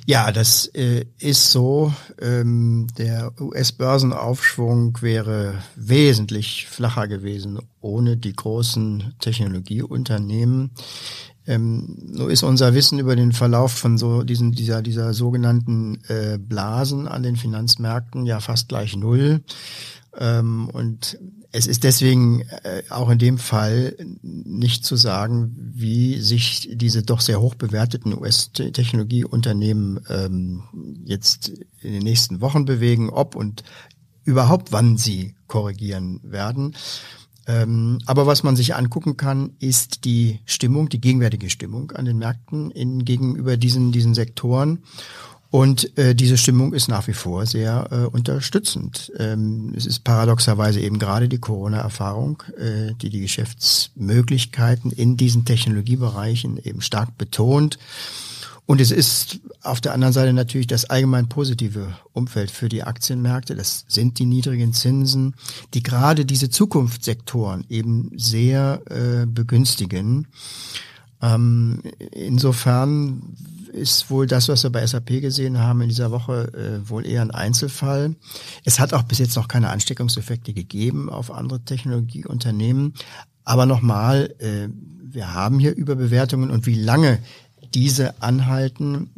Ja, 0.09 0.31
das 0.31 0.67
äh, 0.67 1.05
ist 1.19 1.51
so. 1.51 1.93
Ähm, 2.21 2.87
der 2.97 3.33
US-Börsenaufschwung 3.41 5.01
wäre 5.01 5.61
wesentlich 5.75 6.67
flacher 6.67 7.09
gewesen 7.09 7.59
ohne 7.81 8.15
die 8.15 8.31
großen 8.31 9.15
Technologieunternehmen. 9.19 10.71
Ähm, 11.47 11.97
so 12.11 12.27
ist 12.27 12.43
unser 12.43 12.73
Wissen 12.73 12.99
über 12.99 13.15
den 13.15 13.31
Verlauf 13.31 13.71
von 13.71 13.97
so 13.97 14.23
diesen 14.23 14.51
dieser 14.51 14.81
dieser 14.81 15.13
sogenannten 15.13 15.99
äh, 16.07 16.37
Blasen 16.37 17.07
an 17.07 17.23
den 17.23 17.37
Finanzmärkten 17.37 18.25
ja 18.25 18.39
fast 18.39 18.69
gleich 18.69 18.95
null. 18.95 19.41
Ähm, 20.17 20.69
und 20.69 21.17
es 21.51 21.67
ist 21.67 21.83
deswegen 21.83 22.41
äh, 22.63 22.83
auch 22.89 23.09
in 23.09 23.19
dem 23.19 23.37
Fall 23.37 23.95
nicht 24.21 24.85
zu 24.85 24.95
sagen, 24.95 25.55
wie 25.57 26.19
sich 26.19 26.69
diese 26.73 27.03
doch 27.03 27.21
sehr 27.21 27.39
hoch 27.39 27.55
bewerteten 27.55 28.17
US-Technologieunternehmen 28.17 30.01
ähm, 30.09 30.63
jetzt 31.05 31.53
in 31.81 31.93
den 31.93 32.03
nächsten 32.03 32.41
Wochen 32.41 32.65
bewegen, 32.65 33.09
ob 33.09 33.35
und 33.35 33.63
überhaupt 34.23 34.71
wann 34.71 34.97
sie 34.97 35.35
korrigieren 35.47 36.19
werden. 36.23 36.75
Ähm, 37.47 37.99
aber 38.05 38.27
was 38.27 38.43
man 38.43 38.55
sich 38.55 38.75
angucken 38.75 39.15
kann, 39.15 39.51
ist 39.59 40.03
die 40.03 40.39
Stimmung, 40.45 40.89
die 40.89 40.99
gegenwärtige 40.99 41.49
Stimmung 41.49 41.91
an 41.91 42.05
den 42.05 42.17
Märkten 42.17 42.71
in, 42.71 43.05
gegenüber 43.05 43.55
diesen, 43.55 43.91
diesen 43.91 44.13
Sektoren. 44.13 44.79
Und 45.49 45.97
äh, 45.97 46.13
diese 46.13 46.37
Stimmung 46.37 46.73
ist 46.73 46.89
nach 46.89 47.07
wie 47.07 47.13
vor 47.13 47.45
sehr 47.45 47.87
äh, 47.91 47.95
unterstützend. 48.05 49.13
Ähm, 49.17 49.73
es 49.77 49.85
ist 49.85 50.03
paradoxerweise 50.03 50.81
eben 50.81 50.99
gerade 50.99 51.29
die 51.29 51.39
Corona-Erfahrung, 51.39 52.43
äh, 52.57 52.93
die 53.01 53.09
die 53.09 53.21
Geschäftsmöglichkeiten 53.21 54.91
in 54.91 55.15
diesen 55.15 55.45
Technologiebereichen 55.45 56.57
eben 56.61 56.81
stark 56.81 57.17
betont. 57.17 57.79
Und 58.67 58.81
es 58.81 58.91
ist 58.91 59.39
auf 59.63 59.79
der 59.79 59.93
anderen 59.93 60.13
Seite 60.13 60.33
natürlich 60.33 60.67
das 60.67 60.85
allgemein 60.85 61.29
positive 61.29 61.95
Umfeld 62.11 62.51
für 62.51 62.67
die 62.67 62.83
Aktienmärkte. 62.83 63.55
Das 63.55 63.85
sind 63.87 64.19
die 64.19 64.25
niedrigen 64.25 64.73
Zinsen, 64.73 65.35
die 65.73 65.81
gerade 65.81 66.25
diese 66.25 66.49
Zukunftssektoren 66.49 67.65
eben 67.69 68.11
sehr 68.17 68.81
äh, 68.89 69.25
begünstigen. 69.25 70.27
Ähm, 71.21 71.81
insofern 72.11 73.37
ist 73.71 74.09
wohl 74.09 74.27
das, 74.27 74.49
was 74.49 74.63
wir 74.63 74.69
bei 74.69 74.85
SAP 74.85 75.21
gesehen 75.21 75.59
haben 75.59 75.81
in 75.81 75.87
dieser 75.87 76.11
Woche, 76.11 76.51
äh, 76.53 76.89
wohl 76.89 77.05
eher 77.05 77.21
ein 77.21 77.31
Einzelfall. 77.31 78.15
Es 78.65 78.81
hat 78.81 78.93
auch 78.93 79.03
bis 79.03 79.19
jetzt 79.19 79.37
noch 79.37 79.47
keine 79.47 79.69
Ansteckungseffekte 79.69 80.53
gegeben 80.53 81.09
auf 81.09 81.31
andere 81.31 81.61
Technologieunternehmen. 81.61 82.95
Aber 83.45 83.65
nochmal, 83.65 84.35
äh, 84.39 84.67
wir 85.09 85.33
haben 85.33 85.57
hier 85.57 85.73
Überbewertungen 85.73 86.51
und 86.51 86.65
wie 86.65 86.75
lange 86.75 87.19
diese 87.73 88.21
anhalten, 88.21 89.09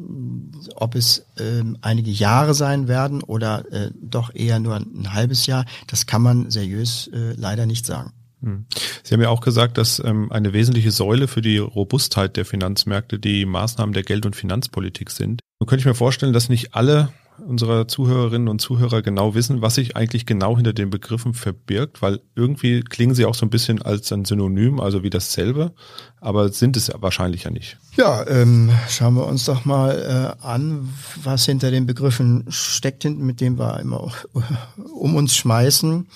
ob 0.75 0.95
es 0.95 1.25
äh, 1.37 1.63
einige 1.81 2.11
Jahre 2.11 2.53
sein 2.53 2.87
werden 2.87 3.23
oder 3.23 3.71
äh, 3.71 3.91
doch 4.01 4.33
eher 4.33 4.59
nur 4.59 4.75
ein, 4.75 5.13
halbes 5.13 5.45
Jahr, 5.45 5.65
das 5.87 6.05
kann 6.05 6.21
man 6.21 6.49
seriös 6.51 7.09
äh, 7.13 7.33
leider 7.33 7.65
nicht 7.65 7.85
sagen. 7.85 8.11
Hm. 8.41 8.65
Sie 9.03 9.13
haben 9.13 9.21
ja 9.21 9.29
auch 9.29 9.41
gesagt, 9.41 9.77
dass 9.77 10.01
ähm, 10.03 10.31
eine 10.31 10.53
wesentliche 10.53 10.91
Säule 10.91 11.27
für 11.27 11.41
die 11.41 11.57
Robustheit 11.57 12.37
der 12.37 12.45
Finanzmärkte 12.45 13.19
die 13.19 13.45
Maßnahmen 13.45 13.93
der 13.93 14.03
Geld- 14.03 14.25
und 14.25 14.35
Finanzpolitik 14.35 15.09
sind. 15.11 15.41
Nun 15.59 15.67
könnte 15.67 15.81
ich 15.81 15.85
mir 15.85 15.95
vorstellen, 15.95 16.33
dass 16.33 16.47
nicht 16.47 16.73
alle 16.73 17.09
unserer 17.45 17.87
Zuhörerinnen 17.87 18.47
und 18.47 18.59
Zuhörer 18.59 19.01
genau 19.01 19.35
wissen, 19.35 19.61
was 19.61 19.75
sich 19.75 19.95
eigentlich 19.95 20.25
genau 20.25 20.55
hinter 20.55 20.73
den 20.73 20.89
Begriffen 20.89 21.33
verbirgt, 21.33 22.01
weil 22.01 22.19
irgendwie 22.35 22.81
klingen 22.81 23.15
sie 23.15 23.25
auch 23.25 23.35
so 23.35 23.45
ein 23.45 23.49
bisschen 23.49 23.81
als 23.81 24.11
ein 24.11 24.25
Synonym, 24.25 24.79
also 24.79 25.03
wie 25.03 25.09
dasselbe, 25.09 25.73
aber 26.21 26.49
sind 26.49 26.77
es 26.77 26.91
wahrscheinlich 26.95 27.43
ja 27.43 27.51
nicht. 27.51 27.77
Ja, 27.95 28.25
ähm, 28.27 28.71
schauen 28.87 29.15
wir 29.15 29.27
uns 29.27 29.45
doch 29.45 29.65
mal 29.65 30.35
äh, 30.41 30.45
an, 30.45 30.89
was 31.23 31.45
hinter 31.45 31.71
den 31.71 31.85
Begriffen 31.85 32.45
steckt, 32.49 33.03
mit 33.05 33.41
dem 33.41 33.57
wir 33.57 33.79
immer 33.79 34.11
um 34.93 35.15
uns 35.15 35.35
schmeißen. 35.35 36.07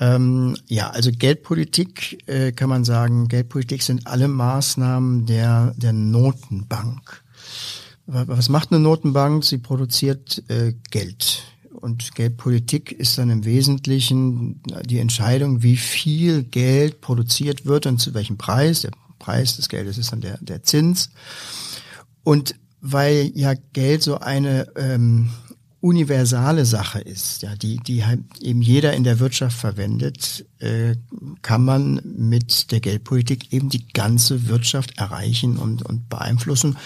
Ähm, 0.00 0.56
ja, 0.68 0.90
also 0.90 1.10
Geldpolitik 1.12 2.22
äh, 2.28 2.52
kann 2.52 2.68
man 2.68 2.84
sagen, 2.84 3.28
Geldpolitik 3.28 3.82
sind 3.82 4.06
alle 4.06 4.28
Maßnahmen 4.28 5.26
der, 5.26 5.74
der 5.76 5.92
Notenbank. 5.92 7.24
Was 8.10 8.48
macht 8.48 8.72
eine 8.72 8.80
Notenbank? 8.80 9.44
Sie 9.44 9.58
produziert 9.58 10.42
äh, 10.48 10.72
Geld. 10.90 11.42
Und 11.70 12.14
Geldpolitik 12.14 12.90
ist 12.90 13.18
dann 13.18 13.28
im 13.28 13.44
Wesentlichen 13.44 14.62
die 14.86 14.98
Entscheidung, 14.98 15.62
wie 15.62 15.76
viel 15.76 16.42
Geld 16.42 17.02
produziert 17.02 17.66
wird 17.66 17.84
und 17.84 17.98
zu 17.98 18.14
welchem 18.14 18.38
Preis. 18.38 18.80
Der 18.80 18.92
Preis 19.18 19.56
des 19.56 19.68
Geldes 19.68 19.98
ist 19.98 20.10
dann 20.10 20.22
der, 20.22 20.38
der 20.38 20.62
Zins. 20.62 21.10
Und 22.24 22.54
weil 22.80 23.30
ja 23.34 23.52
Geld 23.74 24.02
so 24.02 24.18
eine 24.18 24.68
ähm, 24.76 25.28
universale 25.80 26.64
Sache 26.64 27.00
ist, 27.00 27.42
ja, 27.42 27.54
die, 27.54 27.76
die 27.76 28.04
halt 28.04 28.20
eben 28.40 28.62
jeder 28.62 28.94
in 28.94 29.04
der 29.04 29.20
Wirtschaft 29.20 29.56
verwendet, 29.56 30.46
äh, 30.58 30.96
kann 31.42 31.64
man 31.64 32.00
mit 32.04 32.72
der 32.72 32.80
Geldpolitik 32.80 33.52
eben 33.52 33.68
die 33.68 33.86
ganze 33.86 34.48
Wirtschaft 34.48 34.98
erreichen 34.98 35.58
und, 35.58 35.82
und 35.82 36.08
beeinflussen. 36.08 36.76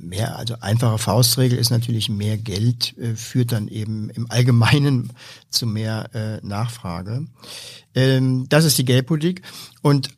Mehr, 0.00 0.36
also 0.36 0.54
einfache 0.60 0.98
Faustregel 0.98 1.58
ist 1.58 1.70
natürlich 1.70 2.08
mehr 2.08 2.38
Geld, 2.38 2.96
äh, 2.98 3.14
führt 3.14 3.52
dann 3.52 3.68
eben 3.68 4.10
im 4.10 4.30
Allgemeinen 4.30 5.12
zu 5.50 5.66
mehr 5.66 6.10
äh, 6.14 6.46
Nachfrage. 6.46 7.26
Ähm, 7.94 8.46
das 8.48 8.64
ist 8.64 8.78
die 8.78 8.84
Geldpolitik. 8.84 9.42
Und 9.82 10.10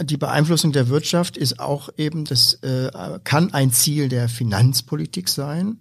die 0.00 0.16
Beeinflussung 0.16 0.72
der 0.72 0.88
Wirtschaft 0.88 1.36
ist 1.36 1.60
auch 1.60 1.90
eben, 1.96 2.24
das 2.24 2.54
äh, 2.62 2.90
kann 3.24 3.52
ein 3.52 3.70
Ziel 3.70 4.08
der 4.08 4.28
Finanzpolitik 4.28 5.28
sein. 5.28 5.78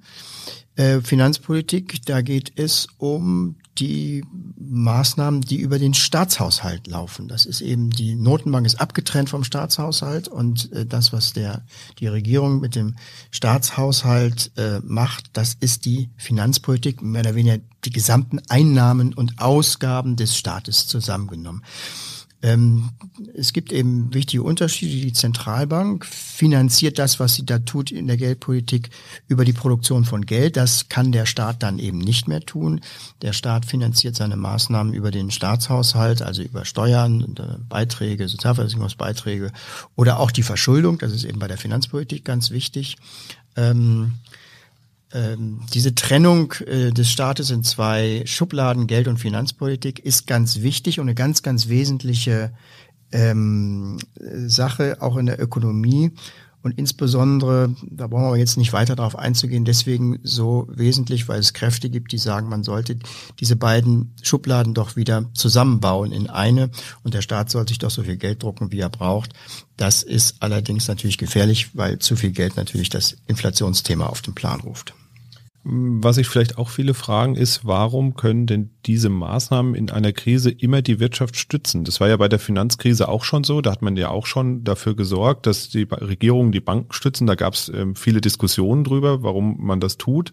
Äh, 0.76 1.02
Finanzpolitik, 1.02 2.06
da 2.06 2.22
geht 2.22 2.52
es 2.56 2.88
um 2.98 3.56
die 3.80 4.24
Maßnahmen, 4.58 5.42
die 5.42 5.58
über 5.58 5.80
den 5.80 5.94
Staatshaushalt 5.94 6.88
laufen. 6.88 7.28
Das 7.28 7.46
ist 7.46 7.62
eben, 7.62 7.90
die 7.90 8.16
Notenbank 8.16 8.66
ist 8.66 8.80
abgetrennt 8.80 9.30
vom 9.30 9.44
Staatshaushalt 9.44 10.28
und 10.28 10.72
äh, 10.74 10.86
das, 10.86 11.14
was 11.14 11.34
der, 11.34 11.64
die 12.00 12.08
Regierung 12.08 12.60
mit 12.60 12.76
dem 12.76 12.96
Staatshaushalt 13.32 14.52
äh, 14.58 14.80
macht, 14.84 15.26
das 15.34 15.56
ist 15.60 15.86
die 15.86 16.10
Finanzpolitik, 16.18 17.02
mehr 17.02 17.22
oder 17.22 17.36
weniger 17.36 17.60
die 17.86 17.92
gesamten 17.92 18.40
Einnahmen 18.50 19.14
und 19.14 19.40
Ausgaben 19.40 20.16
des 20.16 20.38
Staates 20.38 20.88
zusammengenommen. 20.88 21.64
Ähm, 22.44 22.90
es 23.34 23.54
gibt 23.54 23.72
eben 23.72 24.14
wichtige 24.14 24.44
Unterschiede. 24.44 25.02
Die 25.02 25.14
Zentralbank 25.14 26.06
finanziert 26.06 27.00
das, 27.00 27.20
was 27.22 27.36
sie 27.36 27.46
da 27.46 27.60
tut 27.60 27.90
in 27.90 28.06
der 28.06 28.18
Geldpolitik 28.18 28.90
über 29.30 29.46
die 29.46 29.54
Produktion 29.54 30.04
von 30.04 30.26
Geld. 30.26 30.58
Das 30.58 30.90
kann 30.90 31.14
der 31.14 31.26
Staat 31.26 31.64
dann 31.64 31.80
eben 31.80 32.00
nicht 32.00 32.28
mehr 32.28 32.42
tun. 32.42 32.82
Der 33.22 33.32
Staat 33.32 33.66
finanziert 33.66 34.18
seine 34.18 34.36
Maßnahmen 34.36 34.94
über 34.94 35.10
den 35.10 35.32
Staatshaushalt, 35.32 36.22
also 36.22 36.42
über 36.42 36.66
Steuern, 36.66 37.34
äh, 37.40 37.60
Beiträge, 37.70 38.28
Sozialversicherungsbeiträge 38.28 39.54
oder 39.96 40.20
auch 40.20 40.32
die 40.32 40.44
Verschuldung. 40.44 40.98
Das 40.98 41.14
ist 41.14 41.24
eben 41.24 41.40
bei 41.40 41.48
der 41.48 41.58
Finanzpolitik 41.58 42.26
ganz 42.26 42.52
wichtig. 42.52 42.98
Ähm, 43.56 44.16
ähm, 45.14 45.62
diese 45.74 45.96
Trennung 45.96 46.54
äh, 46.66 46.92
des 46.92 47.10
Staates 47.10 47.52
in 47.52 47.64
zwei 47.64 48.24
Schubladen, 48.26 48.88
Geld- 48.88 49.08
und 49.08 49.18
Finanzpolitik, 49.20 50.00
ist 50.00 50.28
ganz 50.28 50.62
wichtig 50.62 51.00
und 51.00 51.06
eine 51.06 51.16
ganz, 51.16 51.44
ganz 51.44 51.70
wesentliche 51.70 52.52
ähm, 53.12 54.00
Sache 54.48 54.98
auch 55.02 55.18
in 55.18 55.28
der 55.28 55.42
Ökonomie. 55.42 56.12
Und 56.64 56.80
insbesondere, 56.80 57.76
da 57.92 58.08
brauchen 58.08 58.32
wir 58.32 58.38
jetzt 58.38 58.58
nicht 58.58 58.72
weiter 58.72 58.96
darauf 58.96 59.20
einzugehen, 59.20 59.66
deswegen 59.66 60.20
so 60.24 60.66
wesentlich, 60.70 61.28
weil 61.28 61.42
es 61.42 61.52
Kräfte 61.52 61.90
gibt, 61.90 62.14
die 62.14 62.18
sagen, 62.18 62.48
man 62.48 62.64
sollte 62.64 62.98
diese 63.42 63.58
beiden 63.58 64.16
Schubladen 64.24 64.74
doch 64.74 64.96
wieder 64.96 65.30
zusammenbauen 65.34 66.14
in 66.14 66.30
eine 66.30 66.70
und 67.04 67.14
der 67.14 67.22
Staat 67.22 67.50
soll 67.50 67.68
sich 67.68 67.80
doch 67.80 67.92
so 67.92 68.04
viel 68.04 68.16
Geld 68.16 68.44
drucken, 68.44 68.72
wie 68.72 68.80
er 68.80 68.90
braucht. 68.90 69.34
Das 69.76 70.04
ist 70.04 70.38
allerdings 70.40 70.88
natürlich 70.88 71.18
gefährlich, 71.18 71.76
weil 71.76 72.00
zu 72.00 72.16
viel 72.16 72.32
Geld 72.32 72.56
natürlich 72.56 72.90
das 72.90 73.18
Inflationsthema 73.28 74.06
auf 74.06 74.22
den 74.22 74.34
Plan 74.34 74.62
ruft. 74.62 74.94
Was 75.66 76.18
sich 76.18 76.28
vielleicht 76.28 76.58
auch 76.58 76.70
viele 76.70 76.94
fragen, 76.94 77.36
ist, 77.36 77.66
warum 77.66 78.16
können 78.16 78.48
denn 78.48 78.72
diese 78.86 79.08
Maßnahmen 79.08 79.76
in 79.76 79.90
einer 79.90 80.12
Krise 80.12 80.52
immer 80.52 80.82
die 80.82 81.00
Wirtschaft 81.00 81.38
stützen? 81.38 81.86
Das 81.86 82.02
war 82.02 82.10
ja 82.10 82.18
bei 82.18 82.28
der 82.28 82.40
Finanzkrise 82.40 83.08
auch 83.08 83.24
schon 83.24 83.46
so. 83.46 83.62
Da 83.62 83.72
hat 83.72 83.82
man 83.82 83.96
ja 83.96 84.10
auch 84.10 84.26
schon 84.26 84.66
dafür 84.66 84.94
gesorgt, 84.94 85.48
dass 85.48 85.70
die 85.70 85.84
Regierungen 85.90 86.52
die 86.52 86.60
Banken 86.60 86.92
stützen. 86.92 87.28
Da 87.28 87.36
gab 87.36 87.54
es 87.54 87.70
ähm, 87.70 87.96
viele 87.96 88.20
Diskussionen 88.20 88.84
drüber, 88.84 89.24
warum 89.24 89.56
man 89.66 89.80
das 89.80 89.98
tut. 89.98 90.32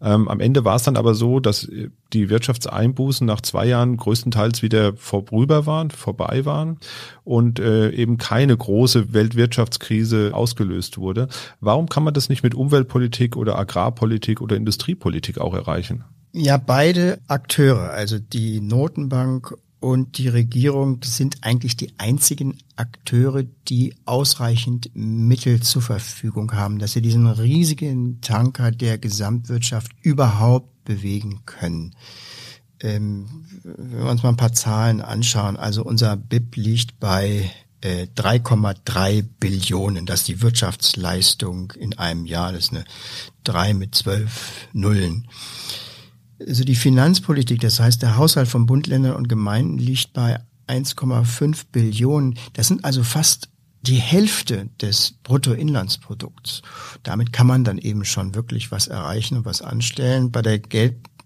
Ähm, 0.00 0.28
am 0.28 0.40
Ende 0.40 0.64
war 0.64 0.76
es 0.76 0.84
dann 0.84 0.96
aber 0.96 1.14
so, 1.14 1.40
dass 1.40 1.64
äh, 1.64 1.90
die 2.12 2.30
Wirtschaftseinbußen 2.30 3.26
nach 3.26 3.40
zwei 3.40 3.66
Jahren 3.66 3.96
größtenteils 3.96 4.62
wieder 4.62 4.94
vorüber 4.96 5.66
waren, 5.66 5.90
vorbei 5.90 6.44
waren 6.44 6.78
und 7.24 7.60
äh, 7.60 7.90
eben 7.90 8.18
keine 8.18 8.56
große 8.56 9.12
Weltwirtschaftskrise 9.12 10.30
ausgelöst 10.32 10.98
wurde. 10.98 11.28
Warum 11.60 11.88
kann 11.88 12.02
man 12.02 12.14
das 12.14 12.28
nicht 12.28 12.42
mit 12.42 12.54
Umweltpolitik 12.54 13.36
oder 13.36 13.58
Agrarpolitik 13.58 14.40
oder 14.40 14.56
Industriepolitik 14.70 15.38
auch 15.38 15.54
erreichen? 15.54 16.04
Ja, 16.32 16.56
beide 16.56 17.18
Akteure, 17.26 17.90
also 17.90 18.20
die 18.20 18.60
Notenbank 18.60 19.56
und 19.80 20.16
die 20.18 20.28
Regierung 20.28 21.00
sind 21.02 21.38
eigentlich 21.40 21.76
die 21.76 21.92
einzigen 21.98 22.58
Akteure, 22.76 23.42
die 23.66 23.94
ausreichend 24.04 24.90
Mittel 24.94 25.60
zur 25.60 25.82
Verfügung 25.82 26.52
haben, 26.52 26.78
dass 26.78 26.92
sie 26.92 27.02
diesen 27.02 27.26
riesigen 27.26 28.20
Tanker 28.20 28.70
der 28.70 28.98
Gesamtwirtschaft 28.98 29.90
überhaupt 30.02 30.84
bewegen 30.84 31.40
können. 31.46 31.96
Ähm, 32.78 33.26
wenn 33.64 34.04
wir 34.04 34.10
uns 34.10 34.22
mal 34.22 34.28
ein 34.28 34.36
paar 34.36 34.52
Zahlen 34.52 35.00
anschauen, 35.00 35.56
also 35.56 35.82
unser 35.82 36.16
BIP 36.16 36.54
liegt 36.54 37.00
bei 37.00 37.50
äh, 37.80 38.06
3,3 38.16 39.24
Billionen. 39.38 40.06
Das 40.06 40.20
ist 40.20 40.28
die 40.28 40.42
Wirtschaftsleistung 40.42 41.72
in 41.72 41.98
einem 41.98 42.26
Jahr. 42.26 42.52
Das 42.52 42.64
ist 42.64 42.72
eine 42.72 42.84
3 43.44 43.74
mit 43.74 43.94
12 43.94 44.68
Nullen. 44.72 45.28
Also 46.46 46.64
die 46.64 46.74
Finanzpolitik, 46.74 47.60
das 47.60 47.80
heißt 47.80 48.02
der 48.02 48.16
Haushalt 48.16 48.48
von 48.48 48.66
Bund, 48.66 48.86
Ländern 48.86 49.14
und 49.14 49.28
Gemeinden 49.28 49.78
liegt 49.78 50.12
bei 50.12 50.40
1,5 50.68 51.64
Billionen. 51.72 52.38
Das 52.54 52.68
sind 52.68 52.84
also 52.84 53.02
fast 53.02 53.50
die 53.82 53.96
Hälfte 53.96 54.68
des 54.80 55.14
Bruttoinlandsprodukts. 55.22 56.62
Damit 57.02 57.32
kann 57.32 57.46
man 57.46 57.64
dann 57.64 57.78
eben 57.78 58.04
schon 58.04 58.34
wirklich 58.34 58.70
was 58.70 58.88
erreichen 58.88 59.38
und 59.38 59.44
was 59.44 59.62
anstellen. 59.62 60.30
Bei 60.30 60.42
der 60.42 60.58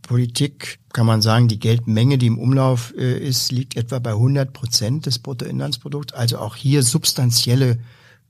Geldpolitik 0.05 0.81
kann 0.93 1.07
man 1.07 1.23
sagen, 1.23 1.49
die 1.49 1.59
Geldmenge, 1.59 2.19
die 2.19 2.27
im 2.27 2.39
Umlauf 2.39 2.93
äh, 2.97 3.19
ist, 3.19 3.51
liegt 3.51 3.77
etwa 3.77 3.99
bei 3.99 4.11
100 4.11 4.53
Prozent 4.53 5.07
des 5.07 5.19
Bruttoinlandsprodukts. 5.19 6.13
Also 6.13 6.39
auch 6.39 6.57
hier 6.57 6.83
substanzielle 6.83 7.79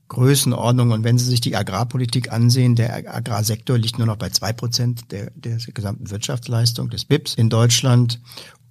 Größenordnung. 0.07 0.91
Und 0.91 1.03
wenn 1.03 1.17
Sie 1.17 1.25
sich 1.25 1.41
die 1.41 1.55
Agrarpolitik 1.55 2.31
ansehen, 2.31 2.75
der 2.75 3.13
Agrarsektor 3.13 3.77
liegt 3.77 3.97
nur 3.97 4.07
noch 4.07 4.15
bei 4.15 4.29
zwei 4.29 4.53
Prozent 4.53 5.11
der, 5.11 5.31
der 5.35 5.57
gesamten 5.57 6.09
Wirtschaftsleistung 6.09 6.89
des 6.89 7.05
BIPs 7.05 7.35
in 7.35 7.49
Deutschland. 7.49 8.21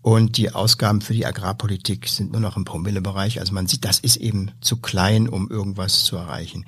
Und 0.04 0.36
die 0.36 0.52
Ausgaben 0.52 1.00
für 1.00 1.14
die 1.14 1.24
Agrarpolitik 1.24 2.08
sind 2.08 2.30
nur 2.30 2.40
noch 2.42 2.58
im 2.58 2.66
Promillebereich. 2.66 3.40
Also 3.40 3.54
man 3.54 3.66
sieht, 3.66 3.86
das 3.86 4.00
ist 4.00 4.16
eben 4.16 4.50
zu 4.60 4.76
klein, 4.76 5.30
um 5.30 5.48
irgendwas 5.48 6.04
zu 6.04 6.16
erreichen. 6.16 6.66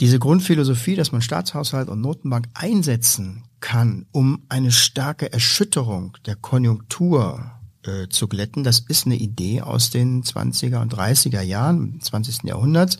Diese 0.00 0.18
Grundphilosophie, 0.18 0.96
dass 0.96 1.12
man 1.12 1.20
Staatshaushalt 1.20 1.90
und 1.90 2.00
Notenbank 2.00 2.48
einsetzen 2.54 3.44
kann, 3.60 4.06
um 4.10 4.44
eine 4.48 4.72
starke 4.72 5.30
Erschütterung 5.30 6.16
der 6.24 6.34
Konjunktur 6.34 7.52
äh, 7.82 8.08
zu 8.08 8.26
glätten, 8.26 8.64
das 8.64 8.78
ist 8.78 9.04
eine 9.04 9.16
Idee 9.16 9.60
aus 9.60 9.90
den 9.90 10.22
20er 10.22 10.80
und 10.80 10.94
30er 10.94 11.42
Jahren, 11.42 12.00
20. 12.00 12.44
Jahrhunderts. 12.44 12.96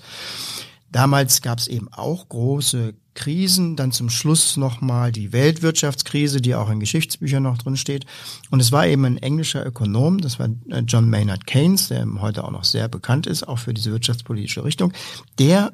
Damals 0.93 1.41
gab 1.43 1.59
es 1.59 1.69
eben 1.69 1.89
auch 1.93 2.29
große 2.29 2.95
Krisen, 3.15 3.77
dann 3.77 3.93
zum 3.93 4.09
Schluss 4.09 4.57
nochmal 4.57 5.13
die 5.13 5.33
Weltwirtschaftskrise, 5.33 6.41
die 6.41 6.55
auch 6.55 6.71
in 6.71 6.81
Geschichtsbüchern 6.81 7.43
noch 7.43 7.59
drin 7.59 7.77
steht. 7.77 8.07
Und 8.51 8.61
es 8.61 8.73
war 8.73 8.87
eben 8.87 9.05
ein 9.05 9.19
englischer 9.19 9.67
Ökonom, 9.67 10.21
das 10.21 10.39
war 10.39 10.49
äh, 10.71 10.81
John 10.87 11.11
Maynard 11.11 11.47
Keynes, 11.47 11.89
der 11.89 12.07
heute 12.21 12.45
auch 12.45 12.51
noch 12.51 12.65
sehr 12.65 12.89
bekannt 12.89 13.27
ist, 13.27 13.47
auch 13.47 13.59
für 13.59 13.75
diese 13.75 13.91
wirtschaftspolitische 13.91 14.65
Richtung, 14.65 14.93
der 15.39 15.73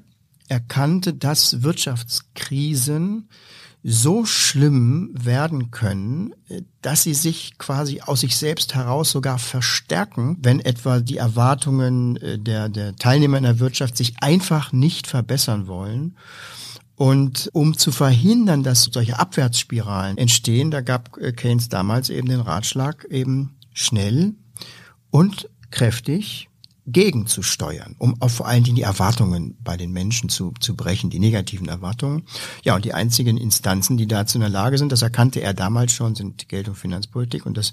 erkannte, 0.48 1.14
dass 1.14 1.62
Wirtschaftskrisen 1.62 3.28
so 3.82 4.24
schlimm 4.24 5.10
werden 5.12 5.70
können, 5.70 6.34
dass 6.82 7.04
sie 7.04 7.14
sich 7.14 7.58
quasi 7.58 8.00
aus 8.00 8.20
sich 8.20 8.36
selbst 8.36 8.74
heraus 8.74 9.10
sogar 9.10 9.38
verstärken, 9.38 10.36
wenn 10.40 10.60
etwa 10.60 11.00
die 11.00 11.16
Erwartungen 11.16 12.16
äh, 12.16 12.38
der, 12.38 12.68
der 12.68 12.96
Teilnehmer 12.96 13.38
in 13.38 13.44
der 13.44 13.60
Wirtschaft 13.60 13.96
sich 13.96 14.14
einfach 14.20 14.72
nicht 14.72 15.06
verbessern 15.06 15.66
wollen. 15.68 16.16
Und 16.96 17.48
um 17.52 17.78
zu 17.78 17.92
verhindern, 17.92 18.64
dass 18.64 18.90
solche 18.92 19.20
Abwärtsspiralen 19.20 20.18
entstehen, 20.18 20.72
da 20.72 20.80
gab 20.80 21.16
äh, 21.18 21.32
Keynes 21.32 21.68
damals 21.68 22.10
eben 22.10 22.28
den 22.28 22.40
Ratschlag, 22.40 23.06
eben 23.08 23.56
schnell 23.72 24.34
und 25.10 25.48
kräftig 25.70 26.48
gegenzusteuern, 26.92 27.94
um 27.98 28.20
auch 28.20 28.30
vor 28.30 28.46
allen 28.46 28.64
Dingen 28.64 28.76
die 28.76 28.82
Erwartungen 28.82 29.56
bei 29.62 29.76
den 29.76 29.92
Menschen 29.92 30.28
zu, 30.28 30.52
zu 30.58 30.74
brechen, 30.74 31.10
die 31.10 31.18
negativen 31.18 31.68
Erwartungen. 31.68 32.24
Ja, 32.64 32.74
und 32.74 32.84
die 32.84 32.94
einzigen 32.94 33.36
Instanzen, 33.36 33.96
die 33.96 34.06
dazu 34.06 34.38
in 34.38 34.40
der 34.40 34.50
Lage 34.50 34.78
sind, 34.78 34.90
das 34.90 35.02
erkannte 35.02 35.40
er 35.40 35.54
damals 35.54 35.92
schon, 35.92 36.14
sind 36.14 36.48
Geld- 36.48 36.68
und 36.68 36.76
Finanzpolitik 36.76 37.46
und 37.46 37.56
das 37.56 37.72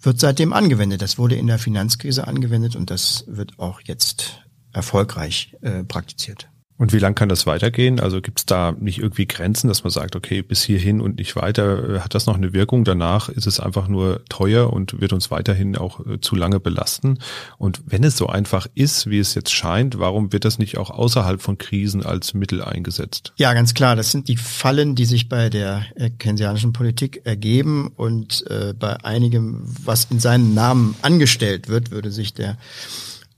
wird 0.00 0.20
seitdem 0.20 0.52
angewendet. 0.52 1.00
Das 1.02 1.18
wurde 1.18 1.36
in 1.36 1.46
der 1.46 1.58
Finanzkrise 1.58 2.26
angewendet 2.26 2.76
und 2.76 2.90
das 2.90 3.24
wird 3.26 3.58
auch 3.58 3.80
jetzt 3.80 4.42
erfolgreich 4.72 5.56
äh, 5.62 5.84
praktiziert. 5.84 6.51
Und 6.78 6.92
wie 6.92 6.98
lang 6.98 7.14
kann 7.14 7.28
das 7.28 7.46
weitergehen? 7.46 8.00
Also 8.00 8.20
gibt 8.20 8.40
es 8.40 8.46
da 8.46 8.72
nicht 8.72 8.98
irgendwie 8.98 9.26
Grenzen, 9.26 9.68
dass 9.68 9.84
man 9.84 9.90
sagt, 9.90 10.16
okay, 10.16 10.42
bis 10.42 10.62
hierhin 10.62 11.00
und 11.00 11.18
nicht 11.18 11.36
weiter, 11.36 11.96
äh, 11.96 12.00
hat 12.00 12.14
das 12.14 12.26
noch 12.26 12.36
eine 12.36 12.52
Wirkung? 12.52 12.84
Danach 12.84 13.28
ist 13.28 13.46
es 13.46 13.60
einfach 13.60 13.88
nur 13.88 14.24
teuer 14.28 14.72
und 14.72 15.00
wird 15.00 15.12
uns 15.12 15.30
weiterhin 15.30 15.76
auch 15.76 16.04
äh, 16.06 16.20
zu 16.20 16.34
lange 16.34 16.60
belasten. 16.60 17.18
Und 17.58 17.82
wenn 17.86 18.02
es 18.04 18.16
so 18.16 18.26
einfach 18.26 18.66
ist, 18.74 19.08
wie 19.08 19.18
es 19.18 19.34
jetzt 19.34 19.52
scheint, 19.52 19.98
warum 19.98 20.32
wird 20.32 20.44
das 20.44 20.58
nicht 20.58 20.78
auch 20.78 20.90
außerhalb 20.90 21.40
von 21.40 21.58
Krisen 21.58 22.04
als 22.04 22.34
Mittel 22.34 22.62
eingesetzt? 22.62 23.32
Ja, 23.36 23.52
ganz 23.52 23.74
klar. 23.74 23.94
Das 23.94 24.10
sind 24.10 24.28
die 24.28 24.36
Fallen, 24.36 24.94
die 24.94 25.04
sich 25.04 25.28
bei 25.28 25.50
der 25.50 25.84
äh, 25.94 26.10
keynesianischen 26.10 26.72
Politik 26.72 27.20
ergeben 27.24 27.92
und 27.94 28.44
äh, 28.50 28.74
bei 28.76 29.04
einigem, 29.04 29.62
was 29.84 30.06
in 30.10 30.20
seinem 30.20 30.54
Namen 30.54 30.96
angestellt 31.02 31.68
wird, 31.68 31.90
würde 31.90 32.10
sich 32.10 32.34
der 32.34 32.56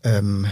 ähm, 0.02 0.46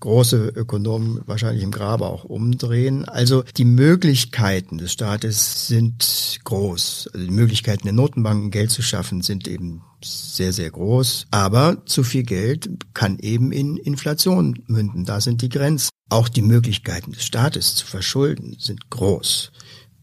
große 0.00 0.48
Ökonomen 0.48 1.20
wahrscheinlich 1.26 1.62
im 1.62 1.70
Grabe 1.70 2.06
auch 2.06 2.24
umdrehen. 2.24 3.04
Also 3.04 3.42
die 3.56 3.64
Möglichkeiten 3.64 4.78
des 4.78 4.92
Staates 4.92 5.66
sind 5.66 6.40
groß. 6.44 7.10
Also 7.12 7.26
die 7.26 7.32
Möglichkeiten 7.32 7.84
der 7.84 7.92
Notenbanken, 7.92 8.50
Geld 8.50 8.70
zu 8.70 8.82
schaffen, 8.82 9.22
sind 9.22 9.48
eben 9.48 9.82
sehr, 10.02 10.52
sehr 10.52 10.70
groß. 10.70 11.26
Aber 11.30 11.84
zu 11.86 12.04
viel 12.04 12.22
Geld 12.22 12.70
kann 12.94 13.18
eben 13.18 13.52
in 13.52 13.76
Inflation 13.76 14.62
münden. 14.66 15.04
Da 15.04 15.20
sind 15.20 15.42
die 15.42 15.48
Grenzen. 15.48 15.90
Auch 16.10 16.28
die 16.28 16.42
Möglichkeiten 16.42 17.12
des 17.12 17.24
Staates 17.24 17.74
zu 17.74 17.86
verschulden 17.86 18.56
sind 18.58 18.90
groß. 18.90 19.52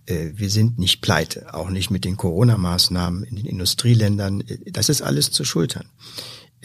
Äh, 0.06 0.32
wir 0.36 0.50
sind 0.50 0.78
nicht 0.78 1.02
pleite, 1.02 1.54
auch 1.54 1.70
nicht 1.70 1.90
mit 1.90 2.06
den 2.06 2.18
Corona-Maßnahmen 2.18 3.24
in 3.24 3.38
den 3.38 3.46
Industrieländern. 3.46 4.44
Das 4.72 4.90
ist 4.90 5.02
alles 5.02 5.32
zu 5.32 5.44
schultern. 5.44 5.90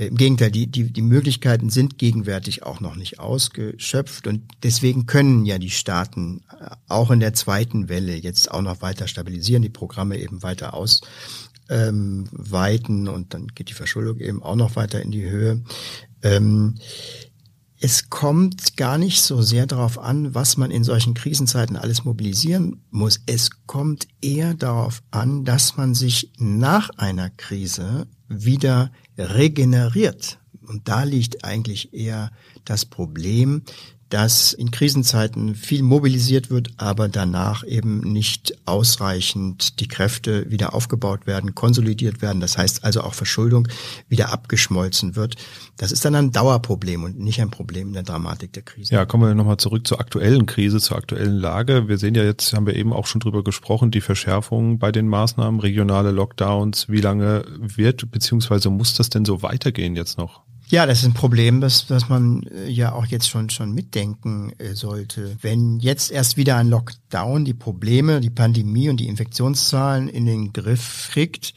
Äh, 0.00 0.06
Im 0.06 0.16
Gegenteil, 0.16 0.50
die, 0.50 0.66
die, 0.66 0.90
die 0.92 1.02
Möglichkeiten 1.02 1.70
sind 1.70 1.98
gegenwärtig 1.98 2.62
auch 2.62 2.80
noch 2.80 2.96
nicht 2.96 3.20
ausgeschöpft 3.20 4.26
und 4.26 4.42
deswegen 4.62 5.06
können 5.06 5.44
ja 5.44 5.58
die 5.58 5.70
Staaten 5.70 6.42
äh, 6.58 6.70
auch 6.88 7.10
in 7.10 7.20
der 7.20 7.34
zweiten 7.34 7.88
Welle 7.88 8.14
jetzt 8.14 8.50
auch 8.50 8.62
noch 8.62 8.80
weiter 8.82 9.06
stabilisieren, 9.06 9.62
die 9.62 9.68
Programme 9.68 10.18
eben 10.18 10.42
weiter 10.42 10.74
ausweiten 10.74 11.08
ähm, 11.68 13.08
und 13.08 13.34
dann 13.34 13.48
geht 13.48 13.68
die 13.68 13.74
Verschuldung 13.74 14.18
eben 14.18 14.42
auch 14.42 14.56
noch 14.56 14.74
weiter 14.76 15.02
in 15.02 15.10
die 15.10 15.28
Höhe. 15.28 15.62
Ähm, 16.22 16.76
es 17.82 18.10
kommt 18.10 18.76
gar 18.76 18.98
nicht 18.98 19.22
so 19.22 19.40
sehr 19.40 19.66
darauf 19.66 19.98
an, 19.98 20.34
was 20.34 20.58
man 20.58 20.70
in 20.70 20.84
solchen 20.84 21.14
Krisenzeiten 21.14 21.76
alles 21.76 22.04
mobilisieren 22.04 22.82
muss. 22.90 23.20
Es 23.24 23.50
kommt 23.66 24.06
eher 24.20 24.52
darauf 24.52 25.02
an, 25.10 25.46
dass 25.46 25.78
man 25.78 25.94
sich 25.94 26.30
nach 26.36 26.90
einer 26.98 27.30
Krise 27.30 28.06
wieder 28.28 28.92
regeneriert. 29.16 30.38
Und 30.60 30.88
da 30.88 31.04
liegt 31.04 31.42
eigentlich 31.42 31.94
eher 31.94 32.30
das 32.66 32.84
Problem, 32.84 33.62
dass 34.10 34.52
in 34.52 34.72
Krisenzeiten 34.72 35.54
viel 35.54 35.82
mobilisiert 35.82 36.50
wird, 36.50 36.70
aber 36.76 37.08
danach 37.08 37.64
eben 37.64 38.00
nicht 38.00 38.58
ausreichend 38.66 39.80
die 39.80 39.88
Kräfte 39.88 40.50
wieder 40.50 40.74
aufgebaut 40.74 41.26
werden, 41.26 41.54
konsolidiert 41.54 42.20
werden. 42.20 42.40
Das 42.40 42.58
heißt 42.58 42.84
also 42.84 43.02
auch 43.02 43.14
Verschuldung 43.14 43.68
wieder 44.08 44.32
abgeschmolzen 44.32 45.14
wird. 45.14 45.36
Das 45.76 45.92
ist 45.92 46.04
dann 46.04 46.16
ein 46.16 46.32
Dauerproblem 46.32 47.04
und 47.04 47.20
nicht 47.20 47.40
ein 47.40 47.50
Problem 47.50 47.88
in 47.88 47.94
der 47.94 48.02
Dramatik 48.02 48.52
der 48.52 48.64
Krise. 48.64 48.92
Ja, 48.92 49.06
kommen 49.06 49.28
wir 49.28 49.34
nochmal 49.34 49.58
zurück 49.58 49.86
zur 49.86 50.00
aktuellen 50.00 50.44
Krise, 50.46 50.80
zur 50.80 50.96
aktuellen 50.96 51.36
Lage. 51.36 51.88
Wir 51.88 51.96
sehen 51.96 52.16
ja 52.16 52.24
jetzt, 52.24 52.52
haben 52.52 52.66
wir 52.66 52.74
eben 52.74 52.92
auch 52.92 53.06
schon 53.06 53.20
drüber 53.20 53.44
gesprochen, 53.44 53.92
die 53.92 54.00
Verschärfung 54.00 54.78
bei 54.80 54.90
den 54.90 55.06
Maßnahmen, 55.06 55.60
regionale 55.60 56.10
Lockdowns. 56.10 56.88
Wie 56.88 57.00
lange 57.00 57.44
wird 57.58 58.10
beziehungsweise 58.10 58.70
muss 58.70 58.94
das 58.94 59.08
denn 59.08 59.24
so 59.24 59.42
weitergehen 59.42 59.94
jetzt 59.94 60.18
noch? 60.18 60.42
Ja, 60.70 60.86
das 60.86 61.00
ist 61.00 61.04
ein 61.04 61.14
Problem, 61.14 61.60
das, 61.60 61.86
das 61.86 62.08
man 62.08 62.44
äh, 62.44 62.68
ja 62.68 62.92
auch 62.92 63.06
jetzt 63.06 63.28
schon, 63.28 63.50
schon 63.50 63.72
mitdenken 63.72 64.52
äh, 64.58 64.74
sollte. 64.74 65.36
Wenn 65.40 65.80
jetzt 65.80 66.12
erst 66.12 66.36
wieder 66.36 66.56
ein 66.56 66.68
Lockdown 66.68 67.44
die 67.44 67.54
Probleme, 67.54 68.20
die 68.20 68.30
Pandemie 68.30 68.88
und 68.88 68.98
die 68.98 69.08
Infektionszahlen 69.08 70.08
in 70.08 70.26
den 70.26 70.52
Griff 70.52 71.08
kriegt, 71.10 71.54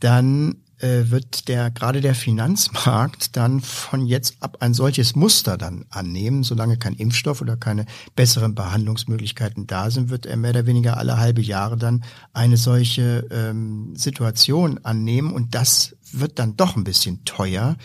dann 0.00 0.56
wird 0.84 1.48
der 1.48 1.70
gerade 1.70 2.00
der 2.00 2.14
Finanzmarkt 2.14 3.36
dann 3.36 3.60
von 3.60 4.06
jetzt 4.06 4.36
ab 4.40 4.58
ein 4.60 4.74
solches 4.74 5.16
Muster 5.16 5.56
dann 5.56 5.86
annehmen. 5.90 6.42
Solange 6.42 6.76
kein 6.76 6.94
Impfstoff 6.94 7.40
oder 7.40 7.56
keine 7.56 7.86
besseren 8.16 8.54
Behandlungsmöglichkeiten 8.54 9.66
da 9.66 9.90
sind, 9.90 10.10
wird 10.10 10.26
er 10.26 10.36
mehr 10.36 10.50
oder 10.50 10.66
weniger 10.66 10.96
alle 10.96 11.18
halbe 11.18 11.40
Jahre 11.40 11.76
dann 11.76 12.04
eine 12.32 12.56
solche 12.56 13.26
ähm, 13.30 13.96
Situation 13.96 14.78
annehmen 14.82 15.32
und 15.32 15.54
das 15.54 15.96
wird 16.12 16.38
dann 16.38 16.56
doch 16.56 16.76
ein 16.76 16.84
bisschen 16.84 17.24
teuer. 17.24 17.76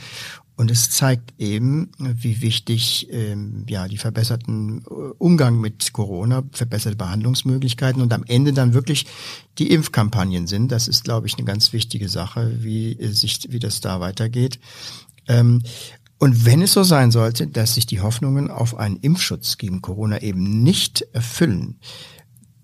Und 0.59 0.69
es 0.69 0.89
zeigt 0.89 1.35
eben, 1.37 1.89
wie 1.99 2.41
wichtig 2.41 3.07
ähm, 3.11 3.63
ja 3.69 3.87
die 3.87 3.95
verbesserten 3.95 4.79
äh, 4.79 4.93
Umgang 5.17 5.61
mit 5.61 5.93
Corona, 5.93 6.43
verbesserte 6.51 6.97
Behandlungsmöglichkeiten 6.97 8.01
und 8.01 8.11
am 8.11 8.25
Ende 8.27 8.51
dann 8.51 8.73
wirklich 8.73 9.05
die 9.57 9.71
Impfkampagnen 9.71 10.47
sind. 10.47 10.69
Das 10.69 10.89
ist, 10.89 11.05
glaube 11.05 11.27
ich, 11.27 11.37
eine 11.37 11.45
ganz 11.45 11.71
wichtige 11.71 12.09
Sache, 12.09 12.61
wie 12.61 12.91
äh, 12.91 13.07
sich, 13.07 13.47
wie 13.47 13.59
das 13.59 13.79
da 13.79 14.01
weitergeht. 14.01 14.59
Ähm, 15.29 15.63
und 16.17 16.43
wenn 16.45 16.61
es 16.61 16.73
so 16.73 16.83
sein 16.83 17.11
sollte, 17.11 17.47
dass 17.47 17.75
sich 17.75 17.85
die 17.85 18.01
Hoffnungen 18.01 18.51
auf 18.51 18.75
einen 18.75 18.97
Impfschutz 18.97 19.57
gegen 19.59 19.81
Corona 19.81 20.21
eben 20.21 20.61
nicht 20.61 21.05
erfüllen, 21.13 21.79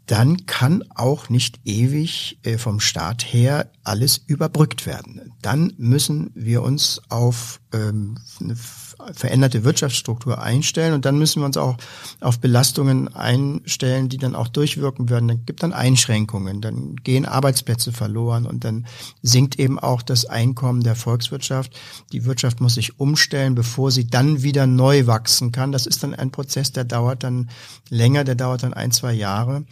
dann 0.05 0.45
kann 0.45 0.83
auch 0.93 1.29
nicht 1.29 1.59
ewig 1.65 2.39
äh, 2.43 2.57
vom 2.57 2.79
Staat 2.79 3.23
her 3.23 3.71
alles 3.83 4.17
überbrückt 4.17 4.85
werden. 4.85 5.33
Dann 5.41 5.73
müssen 5.77 6.31
wir 6.35 6.61
uns 6.61 7.01
auf 7.09 7.59
ähm, 7.73 8.17
veränderte 9.13 9.63
Wirtschaftsstruktur 9.63 10.41
einstellen 10.41 10.93
und 10.93 11.05
dann 11.05 11.17
müssen 11.17 11.41
wir 11.41 11.45
uns 11.45 11.57
auch 11.57 11.77
auf 12.19 12.39
Belastungen 12.39 13.13
einstellen, 13.13 14.09
die 14.09 14.17
dann 14.17 14.35
auch 14.35 14.47
durchwirken 14.47 15.09
werden. 15.09 15.27
Dann 15.27 15.45
gibt 15.45 15.63
dann 15.63 15.73
Einschränkungen, 15.73 16.61
dann 16.61 16.95
gehen 16.97 17.25
Arbeitsplätze 17.25 17.91
verloren 17.91 18.45
und 18.45 18.63
dann 18.63 18.85
sinkt 19.21 19.59
eben 19.59 19.79
auch 19.79 20.01
das 20.01 20.25
Einkommen 20.25 20.83
der 20.83 20.95
Volkswirtschaft. 20.95 21.73
Die 22.11 22.25
Wirtschaft 22.25 22.61
muss 22.61 22.75
sich 22.75 22.99
umstellen, 22.99 23.55
bevor 23.55 23.91
sie 23.91 24.07
dann 24.07 24.43
wieder 24.43 24.67
neu 24.67 25.07
wachsen 25.07 25.51
kann. 25.51 25.71
Das 25.71 25.85
ist 25.85 26.03
dann 26.03 26.13
ein 26.13 26.31
Prozess, 26.31 26.71
der 26.71 26.83
dauert 26.83 27.23
dann 27.23 27.49
länger, 27.89 28.23
der 28.23 28.35
dauert 28.35 28.63
dann 28.63 28.73
ein, 28.73 28.91
zwei 28.91 29.13
Jahre. 29.13 29.65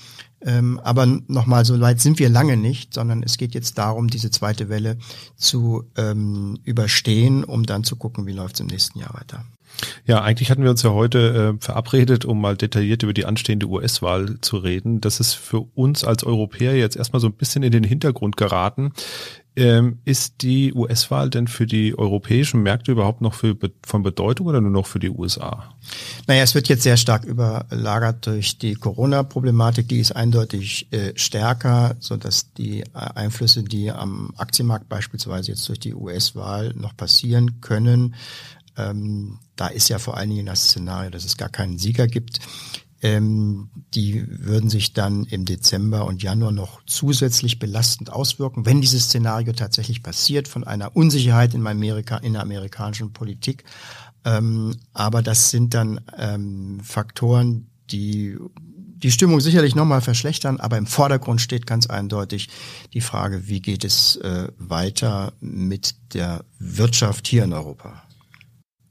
Ähm, 0.46 0.80
aber 0.84 1.06
nochmal, 1.28 1.66
so 1.66 1.80
weit 1.80 2.02
sind 2.02 2.20
wir 2.20 2.30
lange 2.30 2.58
nicht, 2.58 2.94
sondern 2.94 3.24
es 3.24 3.38
geht 3.38 3.54
jetzt 3.54 3.78
darum, 3.78 4.10
diese 4.10 4.32
zweite 4.32 4.70
Welle 4.70 4.98
zu 5.36 5.84
ähm, 5.96 6.60
überstehen, 6.64 7.44
um 7.44 7.66
dann 7.66 7.84
zu 7.84 7.96
gucken, 7.96 8.26
wie 8.26 8.34
läuft 8.34 8.56
es 8.56 8.62
im 8.62 8.68
nächsten 8.68 9.00
Jahr 9.00 9.14
weiter. 9.14 9.46
Ja, 10.06 10.22
eigentlich 10.22 10.52
hatten 10.52 10.64
wir 10.64 10.70
uns 10.70 10.84
ja 10.84 10.92
heute 10.92 11.56
äh, 11.58 11.64
verabredet, 11.64 12.26
um 12.26 12.40
mal 12.40 12.56
detailliert 12.56 13.04
über 13.04 13.14
die 13.14 13.26
anstehende 13.26 13.68
US-Wahl 13.68 14.38
zu 14.42 14.58
reden. 14.58 15.02
Das 15.02 15.20
ist 15.20 15.34
für 15.34 15.62
uns 15.62 16.04
als 16.04 16.24
Europäer 16.24 16.76
jetzt 16.76 16.96
erstmal 16.96 17.20
so 17.20 17.28
ein 17.28 17.34
bisschen 17.34 17.64
in 17.64 17.72
den 17.72 17.84
Hintergrund 17.84 18.38
geraten. 18.38 18.94
Ähm, 19.56 20.00
ist 20.04 20.42
die 20.42 20.74
US-Wahl 20.74 21.30
denn 21.30 21.48
für 21.48 21.68
die 21.68 21.96
europäischen 21.98 22.64
Märkte 22.64 22.92
überhaupt 22.92 23.22
noch 23.22 23.36
für, 23.36 23.56
von 23.86 24.02
Bedeutung 24.02 24.48
oder 24.48 24.62
nur 24.62 24.72
noch 24.72 24.88
für 24.88 24.98
die 24.98 25.12
USA? 25.12 25.76
Naja, 26.26 26.42
es 26.42 26.56
wird 26.56 26.70
jetzt 26.70 26.82
sehr 26.82 26.98
stark 26.98 27.24
überlagert 27.24 28.26
durch 28.26 28.58
die 28.58 28.74
Corona-Problematik. 28.74 29.88
Die 29.88 30.00
ist 30.00 30.12
eindeutig 30.16 30.92
äh, 30.92 31.14
stärker, 31.16 31.96
so 32.00 32.18
dass 32.18 32.52
die 32.54 32.82
äh, 32.82 32.86
Einflüsse, 32.94 33.64
die 33.64 33.92
am 33.92 34.34
Aktienmarkt 34.38 34.90
beispielsweise 34.90 35.52
jetzt 35.52 35.70
durch 35.70 35.80
die 35.80 35.94
US-Wahl 35.94 36.74
noch 36.76 36.98
passieren 36.98 37.62
können, 37.62 38.16
ähm, 38.76 39.38
da 39.56 39.68
ist 39.68 39.90
ja 39.90 40.00
vor 40.00 40.18
allen 40.18 40.32
Dingen 40.32 40.48
das 40.48 40.64
Szenario, 40.64 41.12
dass 41.12 41.26
es 41.26 41.38
gar 41.38 41.50
keinen 41.50 41.78
Sieger 41.78 42.08
gibt 42.08 42.40
ähm, 43.04 43.70
die 43.94 44.26
würden 44.28 44.70
sich 44.70 44.94
dann 44.94 45.26
im 45.26 45.44
Dezember 45.44 46.06
und 46.06 46.24
Januar 46.24 46.54
noch 46.54 46.82
zusätzlich 46.86 47.60
belastend 47.60 48.10
auswirken, 48.12 48.66
wenn 48.66 48.82
dieses 48.82 49.04
Szenario 49.06 49.52
tatsächlich 49.52 50.02
passiert, 50.02 50.48
von 50.48 50.64
einer 50.64 50.96
Unsicherheit 50.96 51.54
in, 51.54 51.68
Amerika, 51.68 52.18
in 52.18 52.34
der 52.34 52.42
amerikanischen 52.42 53.12
Politik. 53.12 53.66
Ähm, 54.24 54.78
aber 54.94 55.22
das 55.22 55.50
sind 55.50 55.74
dann 55.74 56.00
ähm, 56.18 56.80
Faktoren, 56.82 57.68
die 57.92 58.38
die 59.04 59.12
Stimmung 59.12 59.42
sicherlich 59.42 59.76
nochmal 59.76 60.00
verschlechtern, 60.00 60.62
aber 60.62 60.78
im 60.78 60.88
Vordergrund 60.88 61.42
steht 61.42 61.68
ganz 61.68 61.88
eindeutig 61.88 62.48
die 62.94 63.02
Frage, 63.02 63.50
wie 63.50 63.60
geht 63.60 63.84
es 63.84 64.16
äh, 64.16 64.48
weiter 64.58 65.34
mit 65.42 65.96
der 66.14 66.46
Wirtschaft 66.58 67.28
hier 67.28 67.44
in 67.44 67.52
Europa. 67.52 68.03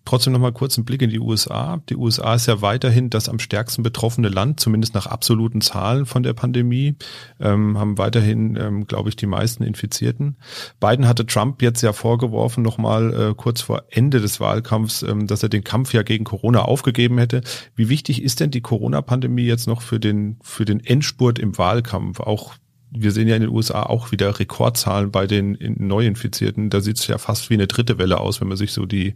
Trotzdem 0.04 0.32
nochmal 0.32 0.52
kurz 0.52 0.76
einen 0.76 0.84
Blick 0.84 1.00
in 1.02 1.10
die 1.10 1.20
USA. 1.20 1.80
Die 1.88 1.96
USA 1.96 2.34
ist 2.34 2.46
ja 2.46 2.60
weiterhin 2.60 3.08
das 3.08 3.28
am 3.28 3.38
stärksten 3.38 3.82
betroffene 3.82 4.28
Land, 4.28 4.58
zumindest 4.58 4.94
nach 4.94 5.06
absoluten 5.06 5.60
Zahlen 5.60 6.06
von 6.06 6.22
der 6.22 6.32
Pandemie, 6.32 6.96
ähm, 7.40 7.78
haben 7.78 7.98
weiterhin, 7.98 8.56
ähm, 8.56 8.86
glaube 8.86 9.10
ich, 9.10 9.16
die 9.16 9.26
meisten 9.26 9.62
Infizierten. 9.62 10.36
Biden 10.80 11.06
hatte 11.06 11.24
Trump 11.26 11.62
jetzt 11.62 11.82
ja 11.82 11.92
vorgeworfen, 11.92 12.62
nochmal 12.62 13.14
äh, 13.14 13.34
kurz 13.34 13.60
vor 13.60 13.84
Ende 13.90 14.20
des 14.20 14.40
Wahlkampfs, 14.40 15.02
ähm, 15.02 15.26
dass 15.26 15.42
er 15.42 15.48
den 15.48 15.64
Kampf 15.64 15.94
ja 15.94 16.02
gegen 16.02 16.24
Corona 16.24 16.62
aufgegeben 16.62 17.18
hätte. 17.18 17.42
Wie 17.76 17.88
wichtig 17.88 18.22
ist 18.22 18.40
denn 18.40 18.50
die 18.50 18.60
Corona-Pandemie 18.60 19.44
jetzt 19.44 19.68
noch 19.68 19.82
für 19.82 20.00
den, 20.00 20.38
für 20.42 20.64
den 20.64 20.80
Endspurt 20.80 21.38
im 21.38 21.56
Wahlkampf? 21.58 22.20
Auch 22.20 22.54
wir 22.94 23.12
sehen 23.12 23.28
ja 23.28 23.36
in 23.36 23.42
den 23.42 23.50
USA 23.50 23.82
auch 23.84 24.10
wieder 24.12 24.38
Rekordzahlen 24.38 25.10
bei 25.10 25.26
den 25.26 25.56
Neuinfizierten. 25.78 26.68
Da 26.70 26.80
sieht 26.80 26.98
es 26.98 27.06
ja 27.06 27.18
fast 27.18 27.50
wie 27.50 27.54
eine 27.54 27.66
dritte 27.66 27.98
Welle 27.98 28.18
aus, 28.20 28.40
wenn 28.40 28.48
man 28.48 28.56
sich 28.56 28.72
so 28.72 28.86
die 28.86 29.14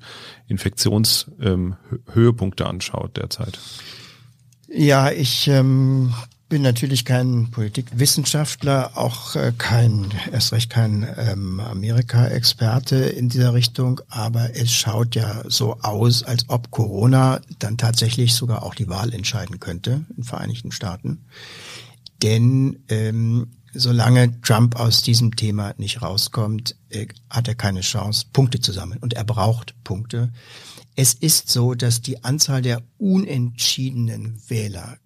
Infektionshöhepunkte 0.48 2.64
ähm, 2.64 2.70
anschaut 2.70 3.16
derzeit. 3.16 3.58
Ja, 4.68 5.12
ich 5.12 5.46
ähm, 5.48 6.12
bin 6.48 6.62
natürlich 6.62 7.04
kein 7.04 7.50
Politikwissenschaftler, 7.50 8.96
auch 8.96 9.34
äh, 9.36 9.52
kein, 9.56 10.06
erst 10.32 10.52
recht 10.52 10.70
kein 10.70 11.06
ähm, 11.18 11.60
Amerika-Experte 11.60 12.96
in 12.96 13.28
dieser 13.28 13.52
Richtung, 13.52 14.00
aber 14.08 14.56
es 14.56 14.72
schaut 14.72 15.14
ja 15.16 15.42
so 15.48 15.76
aus, 15.82 16.22
als 16.22 16.48
ob 16.48 16.70
Corona 16.70 17.40
dann 17.58 17.76
tatsächlich 17.76 18.34
sogar 18.34 18.62
auch 18.62 18.74
die 18.74 18.88
Wahl 18.88 19.12
entscheiden 19.12 19.60
könnte 19.60 20.06
in 20.16 20.24
Vereinigten 20.24 20.72
Staaten. 20.72 21.26
Denn 22.22 22.78
ähm, 22.88 23.48
solange 23.76 24.40
Trump 24.40 24.76
aus 24.76 25.02
diesem 25.02 25.36
Thema 25.36 25.74
nicht 25.76 26.02
rauskommt, 26.02 26.76
äh, 26.90 27.06
hat 27.30 27.48
er 27.48 27.54
keine 27.54 27.80
Chance, 27.80 28.26
Punkte 28.32 28.60
zu 28.60 28.72
sammeln. 28.72 29.00
Und 29.00 29.14
er 29.14 29.24
braucht 29.24 29.74
Punkte. 29.84 30.32
Es 30.94 31.14
ist 31.14 31.50
so, 31.50 31.74
dass 31.74 32.00
die 32.00 32.24
Anzahl 32.24 32.62
der 32.62 32.82
unentschiedenen 32.98 34.40
Wähler 34.48 34.98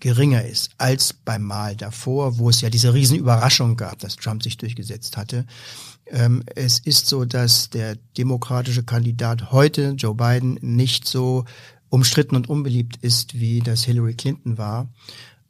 geringer 0.00 0.44
ist 0.44 0.70
als 0.78 1.12
beim 1.12 1.42
Mal 1.42 1.76
davor, 1.76 2.38
wo 2.38 2.48
es 2.48 2.60
ja 2.60 2.70
diese 2.70 2.94
Riesenüberraschung 2.94 3.76
gab, 3.76 3.98
dass 3.98 4.16
Trump 4.16 4.42
sich 4.42 4.56
durchgesetzt 4.56 5.16
hatte. 5.16 5.46
Ähm, 6.06 6.42
es 6.54 6.78
ist 6.78 7.06
so, 7.06 7.24
dass 7.24 7.70
der 7.70 7.96
demokratische 8.16 8.82
Kandidat 8.82 9.52
heute, 9.52 9.94
Joe 9.96 10.14
Biden, 10.14 10.58
nicht 10.60 11.06
so 11.06 11.44
umstritten 11.88 12.36
und 12.36 12.48
unbeliebt 12.48 12.96
ist, 13.02 13.38
wie 13.38 13.60
das 13.60 13.84
Hillary 13.84 14.14
Clinton 14.14 14.58
war. 14.58 14.88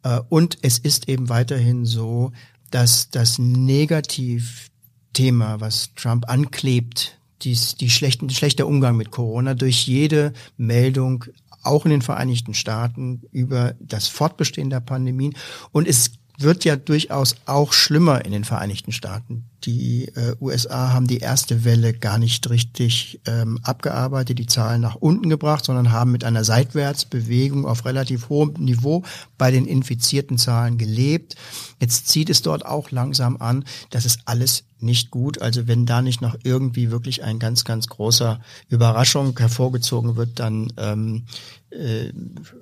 Äh, 0.02 0.20
und 0.28 0.58
es 0.62 0.78
ist 0.78 1.08
eben 1.08 1.28
weiterhin 1.28 1.84
so, 1.84 2.32
dass 2.70 3.10
das 3.10 3.38
Negativthema, 3.38 5.60
was 5.60 5.94
Trump 5.94 6.28
anklebt, 6.28 7.18
dies, 7.42 7.74
die 7.74 7.90
schlechten, 7.90 8.30
schlechter 8.30 8.66
Umgang 8.66 8.96
mit 8.96 9.10
Corona 9.10 9.54
durch 9.54 9.86
jede 9.86 10.32
Meldung 10.56 11.24
auch 11.62 11.84
in 11.84 11.90
den 11.90 12.02
Vereinigten 12.02 12.54
Staaten 12.54 13.22
über 13.32 13.74
das 13.80 14.08
Fortbestehen 14.08 14.70
der 14.70 14.80
Pandemien. 14.80 15.34
Und 15.72 15.86
es 15.86 16.12
wird 16.38 16.64
ja 16.64 16.76
durchaus 16.76 17.36
auch 17.46 17.72
schlimmer 17.72 18.24
in 18.24 18.32
den 18.32 18.44
Vereinigten 18.44 18.92
Staaten. 18.92 19.49
Die 19.64 20.06
äh, 20.14 20.34
USA 20.40 20.92
haben 20.92 21.06
die 21.06 21.18
erste 21.18 21.64
Welle 21.64 21.92
gar 21.92 22.18
nicht 22.18 22.48
richtig 22.48 23.20
ähm, 23.26 23.58
abgearbeitet, 23.62 24.38
die 24.38 24.46
Zahlen 24.46 24.80
nach 24.80 24.94
unten 24.94 25.28
gebracht, 25.28 25.64
sondern 25.64 25.92
haben 25.92 26.12
mit 26.12 26.24
einer 26.24 26.44
Seitwärtsbewegung 26.44 27.66
auf 27.66 27.84
relativ 27.84 28.28
hohem 28.28 28.54
Niveau 28.58 29.04
bei 29.36 29.50
den 29.50 29.66
infizierten 29.66 30.38
Zahlen 30.38 30.78
gelebt. 30.78 31.36
Jetzt 31.78 32.08
zieht 32.08 32.30
es 32.30 32.42
dort 32.42 32.64
auch 32.64 32.90
langsam 32.90 33.36
an. 33.38 33.64
Das 33.90 34.04
ist 34.04 34.20
alles 34.24 34.64
nicht 34.80 35.10
gut. 35.10 35.40
Also 35.42 35.68
wenn 35.68 35.86
da 35.86 36.02
nicht 36.02 36.20
noch 36.20 36.36
irgendwie 36.42 36.90
wirklich 36.90 37.22
ein 37.22 37.38
ganz, 37.38 37.64
ganz 37.64 37.86
großer 37.88 38.40
Überraschung 38.68 39.38
hervorgezogen 39.38 40.16
wird, 40.16 40.38
dann 40.38 40.72
ähm, 40.76 41.24
äh, 41.70 42.12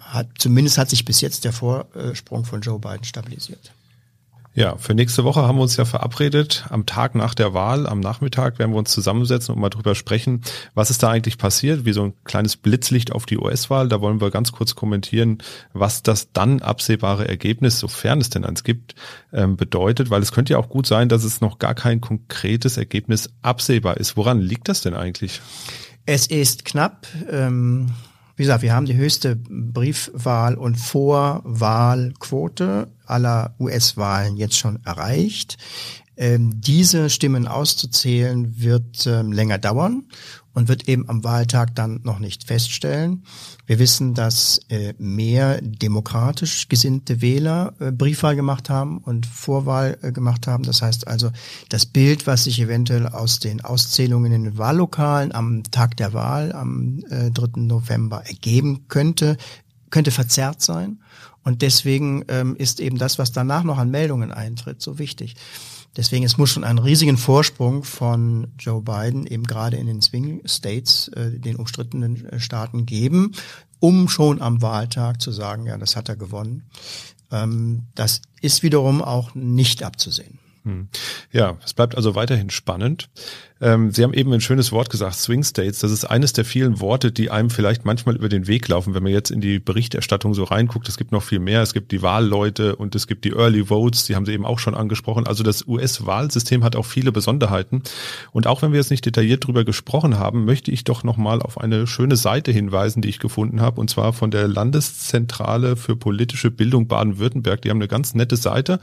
hat 0.00 0.28
zumindest 0.38 0.78
hat 0.78 0.90
sich 0.90 1.04
bis 1.04 1.20
jetzt 1.20 1.44
der 1.44 1.52
Vorsprung 1.52 2.44
von 2.44 2.60
Joe 2.60 2.78
Biden 2.78 3.04
stabilisiert. 3.04 3.72
Ja, 4.58 4.76
für 4.76 4.92
nächste 4.92 5.22
Woche 5.22 5.42
haben 5.42 5.56
wir 5.56 5.62
uns 5.62 5.76
ja 5.76 5.84
verabredet. 5.84 6.66
Am 6.68 6.84
Tag 6.84 7.14
nach 7.14 7.34
der 7.34 7.54
Wahl, 7.54 7.86
am 7.86 8.00
Nachmittag, 8.00 8.58
werden 8.58 8.72
wir 8.72 8.78
uns 8.78 8.90
zusammensetzen 8.90 9.54
und 9.54 9.60
mal 9.60 9.70
drüber 9.70 9.94
sprechen, 9.94 10.42
was 10.74 10.90
ist 10.90 11.00
da 11.04 11.10
eigentlich 11.10 11.38
passiert, 11.38 11.84
wie 11.84 11.92
so 11.92 12.02
ein 12.02 12.14
kleines 12.24 12.56
Blitzlicht 12.56 13.12
auf 13.12 13.24
die 13.24 13.38
US-Wahl. 13.38 13.88
Da 13.88 14.00
wollen 14.00 14.20
wir 14.20 14.32
ganz 14.32 14.50
kurz 14.50 14.74
kommentieren, 14.74 15.38
was 15.74 16.02
das 16.02 16.32
dann 16.32 16.60
absehbare 16.60 17.28
Ergebnis, 17.28 17.78
sofern 17.78 18.20
es 18.20 18.30
denn 18.30 18.44
eins 18.44 18.64
gibt, 18.64 18.96
ähm, 19.32 19.56
bedeutet, 19.56 20.10
weil 20.10 20.22
es 20.22 20.32
könnte 20.32 20.54
ja 20.54 20.58
auch 20.58 20.70
gut 20.70 20.88
sein, 20.88 21.08
dass 21.08 21.22
es 21.22 21.40
noch 21.40 21.60
gar 21.60 21.76
kein 21.76 22.00
konkretes 22.00 22.78
Ergebnis 22.78 23.30
absehbar 23.42 23.98
ist. 23.98 24.16
Woran 24.16 24.40
liegt 24.40 24.68
das 24.68 24.80
denn 24.80 24.94
eigentlich? 24.94 25.40
Es 26.04 26.26
ist 26.26 26.64
knapp. 26.64 27.06
Ähm 27.30 27.92
wie 28.38 28.44
gesagt, 28.44 28.62
wir 28.62 28.72
haben 28.72 28.86
die 28.86 28.96
höchste 28.96 29.36
Briefwahl- 29.36 30.54
und 30.54 30.76
Vorwahlquote 30.76 32.86
aller 33.04 33.56
US-Wahlen 33.58 34.36
jetzt 34.36 34.56
schon 34.56 34.78
erreicht. 34.84 35.56
Ähm, 36.16 36.60
diese 36.60 37.10
Stimmen 37.10 37.48
auszuzählen 37.48 38.62
wird 38.62 39.08
ähm, 39.08 39.32
länger 39.32 39.58
dauern 39.58 40.04
und 40.58 40.66
wird 40.66 40.88
eben 40.88 41.08
am 41.08 41.22
Wahltag 41.22 41.76
dann 41.76 42.00
noch 42.02 42.18
nicht 42.18 42.42
feststellen. 42.42 43.22
Wir 43.66 43.78
wissen, 43.78 44.14
dass 44.14 44.58
äh, 44.68 44.92
mehr 44.98 45.60
demokratisch 45.62 46.68
gesinnte 46.68 47.20
Wähler 47.20 47.74
äh, 47.78 47.92
Briefwahl 47.92 48.34
gemacht 48.34 48.68
haben 48.68 48.98
und 48.98 49.24
Vorwahl 49.24 49.98
äh, 50.02 50.10
gemacht 50.10 50.48
haben. 50.48 50.64
Das 50.64 50.82
heißt 50.82 51.06
also, 51.06 51.30
das 51.68 51.86
Bild, 51.86 52.26
was 52.26 52.42
sich 52.42 52.58
eventuell 52.58 53.06
aus 53.06 53.38
den 53.38 53.64
Auszählungen 53.64 54.32
in 54.32 54.42
den 54.42 54.58
Wahllokalen 54.58 55.32
am 55.32 55.62
Tag 55.70 55.96
der 55.96 56.12
Wahl 56.12 56.50
am 56.50 57.04
äh, 57.08 57.30
3. 57.30 57.60
November 57.60 58.24
ergeben 58.26 58.88
könnte, 58.88 59.36
könnte 59.90 60.10
verzerrt 60.10 60.60
sein. 60.60 60.98
Und 61.44 61.62
deswegen 61.62 62.24
ähm, 62.26 62.56
ist 62.56 62.80
eben 62.80 62.98
das, 62.98 63.20
was 63.20 63.30
danach 63.30 63.62
noch 63.62 63.78
an 63.78 63.92
Meldungen 63.92 64.32
eintritt, 64.32 64.82
so 64.82 64.98
wichtig. 64.98 65.36
Deswegen, 65.96 66.24
es 66.24 66.38
muss 66.38 66.50
schon 66.50 66.64
einen 66.64 66.78
riesigen 66.78 67.16
Vorsprung 67.16 67.82
von 67.82 68.48
Joe 68.58 68.82
Biden 68.82 69.26
eben 69.26 69.44
gerade 69.44 69.76
in 69.76 69.86
den 69.86 70.00
Swing 70.00 70.42
States, 70.46 71.08
äh, 71.08 71.38
den 71.38 71.56
umstrittenen 71.56 72.26
äh, 72.26 72.40
Staaten 72.40 72.86
geben, 72.86 73.32
um 73.80 74.08
schon 74.08 74.40
am 74.40 74.62
Wahltag 74.62 75.20
zu 75.20 75.32
sagen, 75.32 75.66
ja, 75.66 75.76
das 75.78 75.96
hat 75.96 76.08
er 76.08 76.16
gewonnen. 76.16 76.64
Ähm, 77.30 77.84
das 77.94 78.22
ist 78.40 78.62
wiederum 78.62 79.02
auch 79.02 79.34
nicht 79.34 79.82
abzusehen. 79.82 80.38
Hm. 80.64 80.88
Ja, 81.32 81.56
es 81.64 81.74
bleibt 81.74 81.96
also 81.96 82.14
weiterhin 82.14 82.50
spannend. 82.50 83.08
Ähm, 83.60 83.90
Sie 83.90 84.04
haben 84.04 84.14
eben 84.14 84.32
ein 84.32 84.40
schönes 84.40 84.70
Wort 84.70 84.90
gesagt, 84.90 85.16
Swing 85.16 85.42
States. 85.42 85.80
Das 85.80 85.90
ist 85.90 86.04
eines 86.04 86.32
der 86.32 86.44
vielen 86.44 86.80
Worte, 86.80 87.10
die 87.10 87.30
einem 87.30 87.50
vielleicht 87.50 87.84
manchmal 87.84 88.16
über 88.16 88.28
den 88.28 88.46
Weg 88.46 88.68
laufen, 88.68 88.94
wenn 88.94 89.02
man 89.02 89.12
jetzt 89.12 89.30
in 89.30 89.40
die 89.40 89.58
Berichterstattung 89.58 90.34
so 90.34 90.44
reinguckt. 90.44 90.88
Es 90.88 90.96
gibt 90.96 91.10
noch 91.10 91.22
viel 91.22 91.40
mehr. 91.40 91.62
Es 91.62 91.74
gibt 91.74 91.90
die 91.90 92.02
Wahlleute 92.02 92.76
und 92.76 92.94
es 92.94 93.06
gibt 93.06 93.24
die 93.24 93.32
Early 93.32 93.66
Votes, 93.66 94.04
die 94.06 94.14
haben 94.14 94.26
Sie 94.26 94.32
eben 94.32 94.46
auch 94.46 94.58
schon 94.58 94.74
angesprochen. 94.74 95.26
Also 95.26 95.42
das 95.42 95.66
US-Wahlsystem 95.66 96.62
hat 96.62 96.76
auch 96.76 96.84
viele 96.84 97.10
Besonderheiten. 97.10 97.82
Und 98.32 98.46
auch 98.46 98.62
wenn 98.62 98.72
wir 98.72 98.78
jetzt 98.78 98.90
nicht 98.90 99.04
detailliert 99.04 99.46
drüber 99.46 99.64
gesprochen 99.64 100.18
haben, 100.18 100.44
möchte 100.44 100.70
ich 100.70 100.84
doch 100.84 101.02
nochmal 101.02 101.42
auf 101.42 101.58
eine 101.58 101.86
schöne 101.86 102.16
Seite 102.16 102.52
hinweisen, 102.52 103.02
die 103.02 103.08
ich 103.08 103.18
gefunden 103.18 103.60
habe, 103.60 103.80
und 103.80 103.90
zwar 103.90 104.12
von 104.12 104.30
der 104.30 104.46
Landeszentrale 104.46 105.76
für 105.76 105.96
politische 105.96 106.50
Bildung 106.50 106.86
Baden-Württemberg. 106.86 107.62
Die 107.62 107.70
haben 107.70 107.78
eine 107.78 107.88
ganz 107.88 108.14
nette 108.14 108.36
Seite. 108.36 108.78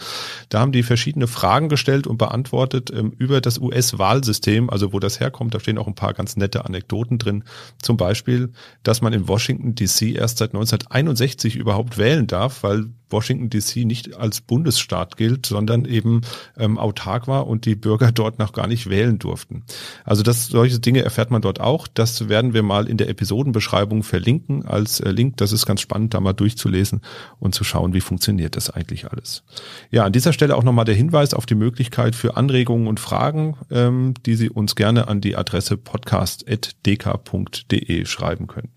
Da 0.50 0.60
haben 0.60 0.74
die 0.74 0.84
verschiedene 0.84 1.28
Fragen 1.28 1.70
gestellt 1.70 2.08
und 2.08 2.18
beantwortet 2.18 2.92
ähm, 2.94 3.14
über 3.18 3.40
das 3.40 3.58
US-Wahlsystem 3.58 4.65
System, 4.66 4.70
also 4.70 4.94
wo 4.94 5.00
das 5.00 5.20
herkommt. 5.20 5.54
Da 5.54 5.60
stehen 5.60 5.78
auch 5.78 5.88
ein 5.88 5.96
paar 5.96 6.14
ganz 6.14 6.36
nette 6.36 6.66
Anekdoten 6.66 7.18
drin. 7.18 7.44
Zum 7.82 7.98
Beispiel, 7.98 8.52
dass 8.84 9.02
man 9.02 9.14
in 9.14 9.28
Washington 9.28 9.76
DC 9.76 10.16
erst 10.16 10.38
seit 10.40 10.54
1961 10.54 11.56
überhaupt 11.56 11.98
wählen 11.98 12.28
darf, 12.28 12.64
weil 12.64 12.88
Washington 13.10 13.50
DC 13.50 13.86
nicht 13.86 14.16
als 14.16 14.42
Bundesstaat 14.42 15.18
gilt, 15.18 15.46
sondern 15.46 15.86
eben 15.86 16.22
ähm, 16.58 16.78
autark 16.78 17.28
war 17.28 17.48
und 17.48 17.66
die 17.66 17.76
Bürger 17.76 18.12
dort 18.12 18.40
noch 18.40 18.54
gar 18.54 18.68
nicht 18.68 18.90
wählen 18.90 19.20
durften. 19.20 19.64
Also 20.04 20.24
das, 20.24 20.48
solche 20.48 20.80
Dinge 20.80 21.04
erfährt 21.04 21.32
man 21.32 21.42
dort 21.42 21.60
auch. 21.60 21.88
Das 21.88 22.30
werden 22.30 22.54
wir 22.54 22.64
mal 22.64 22.88
in 22.88 22.98
der 22.98 23.10
Episodenbeschreibung 23.10 24.04
verlinken 24.04 24.66
als 24.66 25.00
äh, 25.00 25.12
Link. 25.12 25.38
Das 25.38 25.52
ist 25.52 25.66
ganz 25.66 25.82
spannend, 25.82 26.14
da 26.14 26.20
mal 26.20 26.34
durchzulesen 26.34 27.02
und 27.40 27.56
zu 27.56 27.64
schauen, 27.64 27.94
wie 27.94 28.02
funktioniert 28.02 28.56
das 28.56 28.70
eigentlich 28.70 29.12
alles. 29.12 29.44
Ja, 29.92 30.06
an 30.06 30.12
dieser 30.12 30.34
Stelle 30.34 30.56
auch 30.56 30.64
nochmal 30.64 30.86
der 30.86 30.96
Hinweis 30.96 31.34
auf 31.34 31.46
die 31.46 31.56
Möglichkeit 31.56 32.16
für 32.16 32.38
Anregungen 32.38 32.88
und 32.88 33.00
Fragen, 33.00 33.58
ähm, 33.72 34.14
die 34.26 34.36
Sie 34.36 34.50
uns 34.50 34.76
gerne 34.76 35.08
an 35.08 35.22
die 35.22 35.36
Adresse 35.36 35.78
podcast.dk.de 35.78 38.06
schreiben 38.06 38.48
können. 38.48 38.70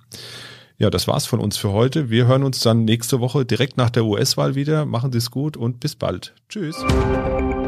Ja, 0.80 0.90
das 0.90 1.08
war's 1.08 1.26
von 1.26 1.40
uns 1.40 1.56
für 1.56 1.72
heute. 1.72 2.08
Wir 2.08 2.28
hören 2.28 2.44
uns 2.44 2.60
dann 2.60 2.84
nächste 2.84 3.18
Woche 3.18 3.44
direkt 3.44 3.76
nach 3.76 3.90
der 3.90 4.04
US-Wahl 4.04 4.54
wieder. 4.54 4.86
Machen 4.86 5.10
Sie 5.10 5.18
es 5.18 5.32
gut 5.32 5.56
und 5.56 5.80
bis 5.80 5.96
bald. 5.96 6.34
Tschüss. 6.48 6.84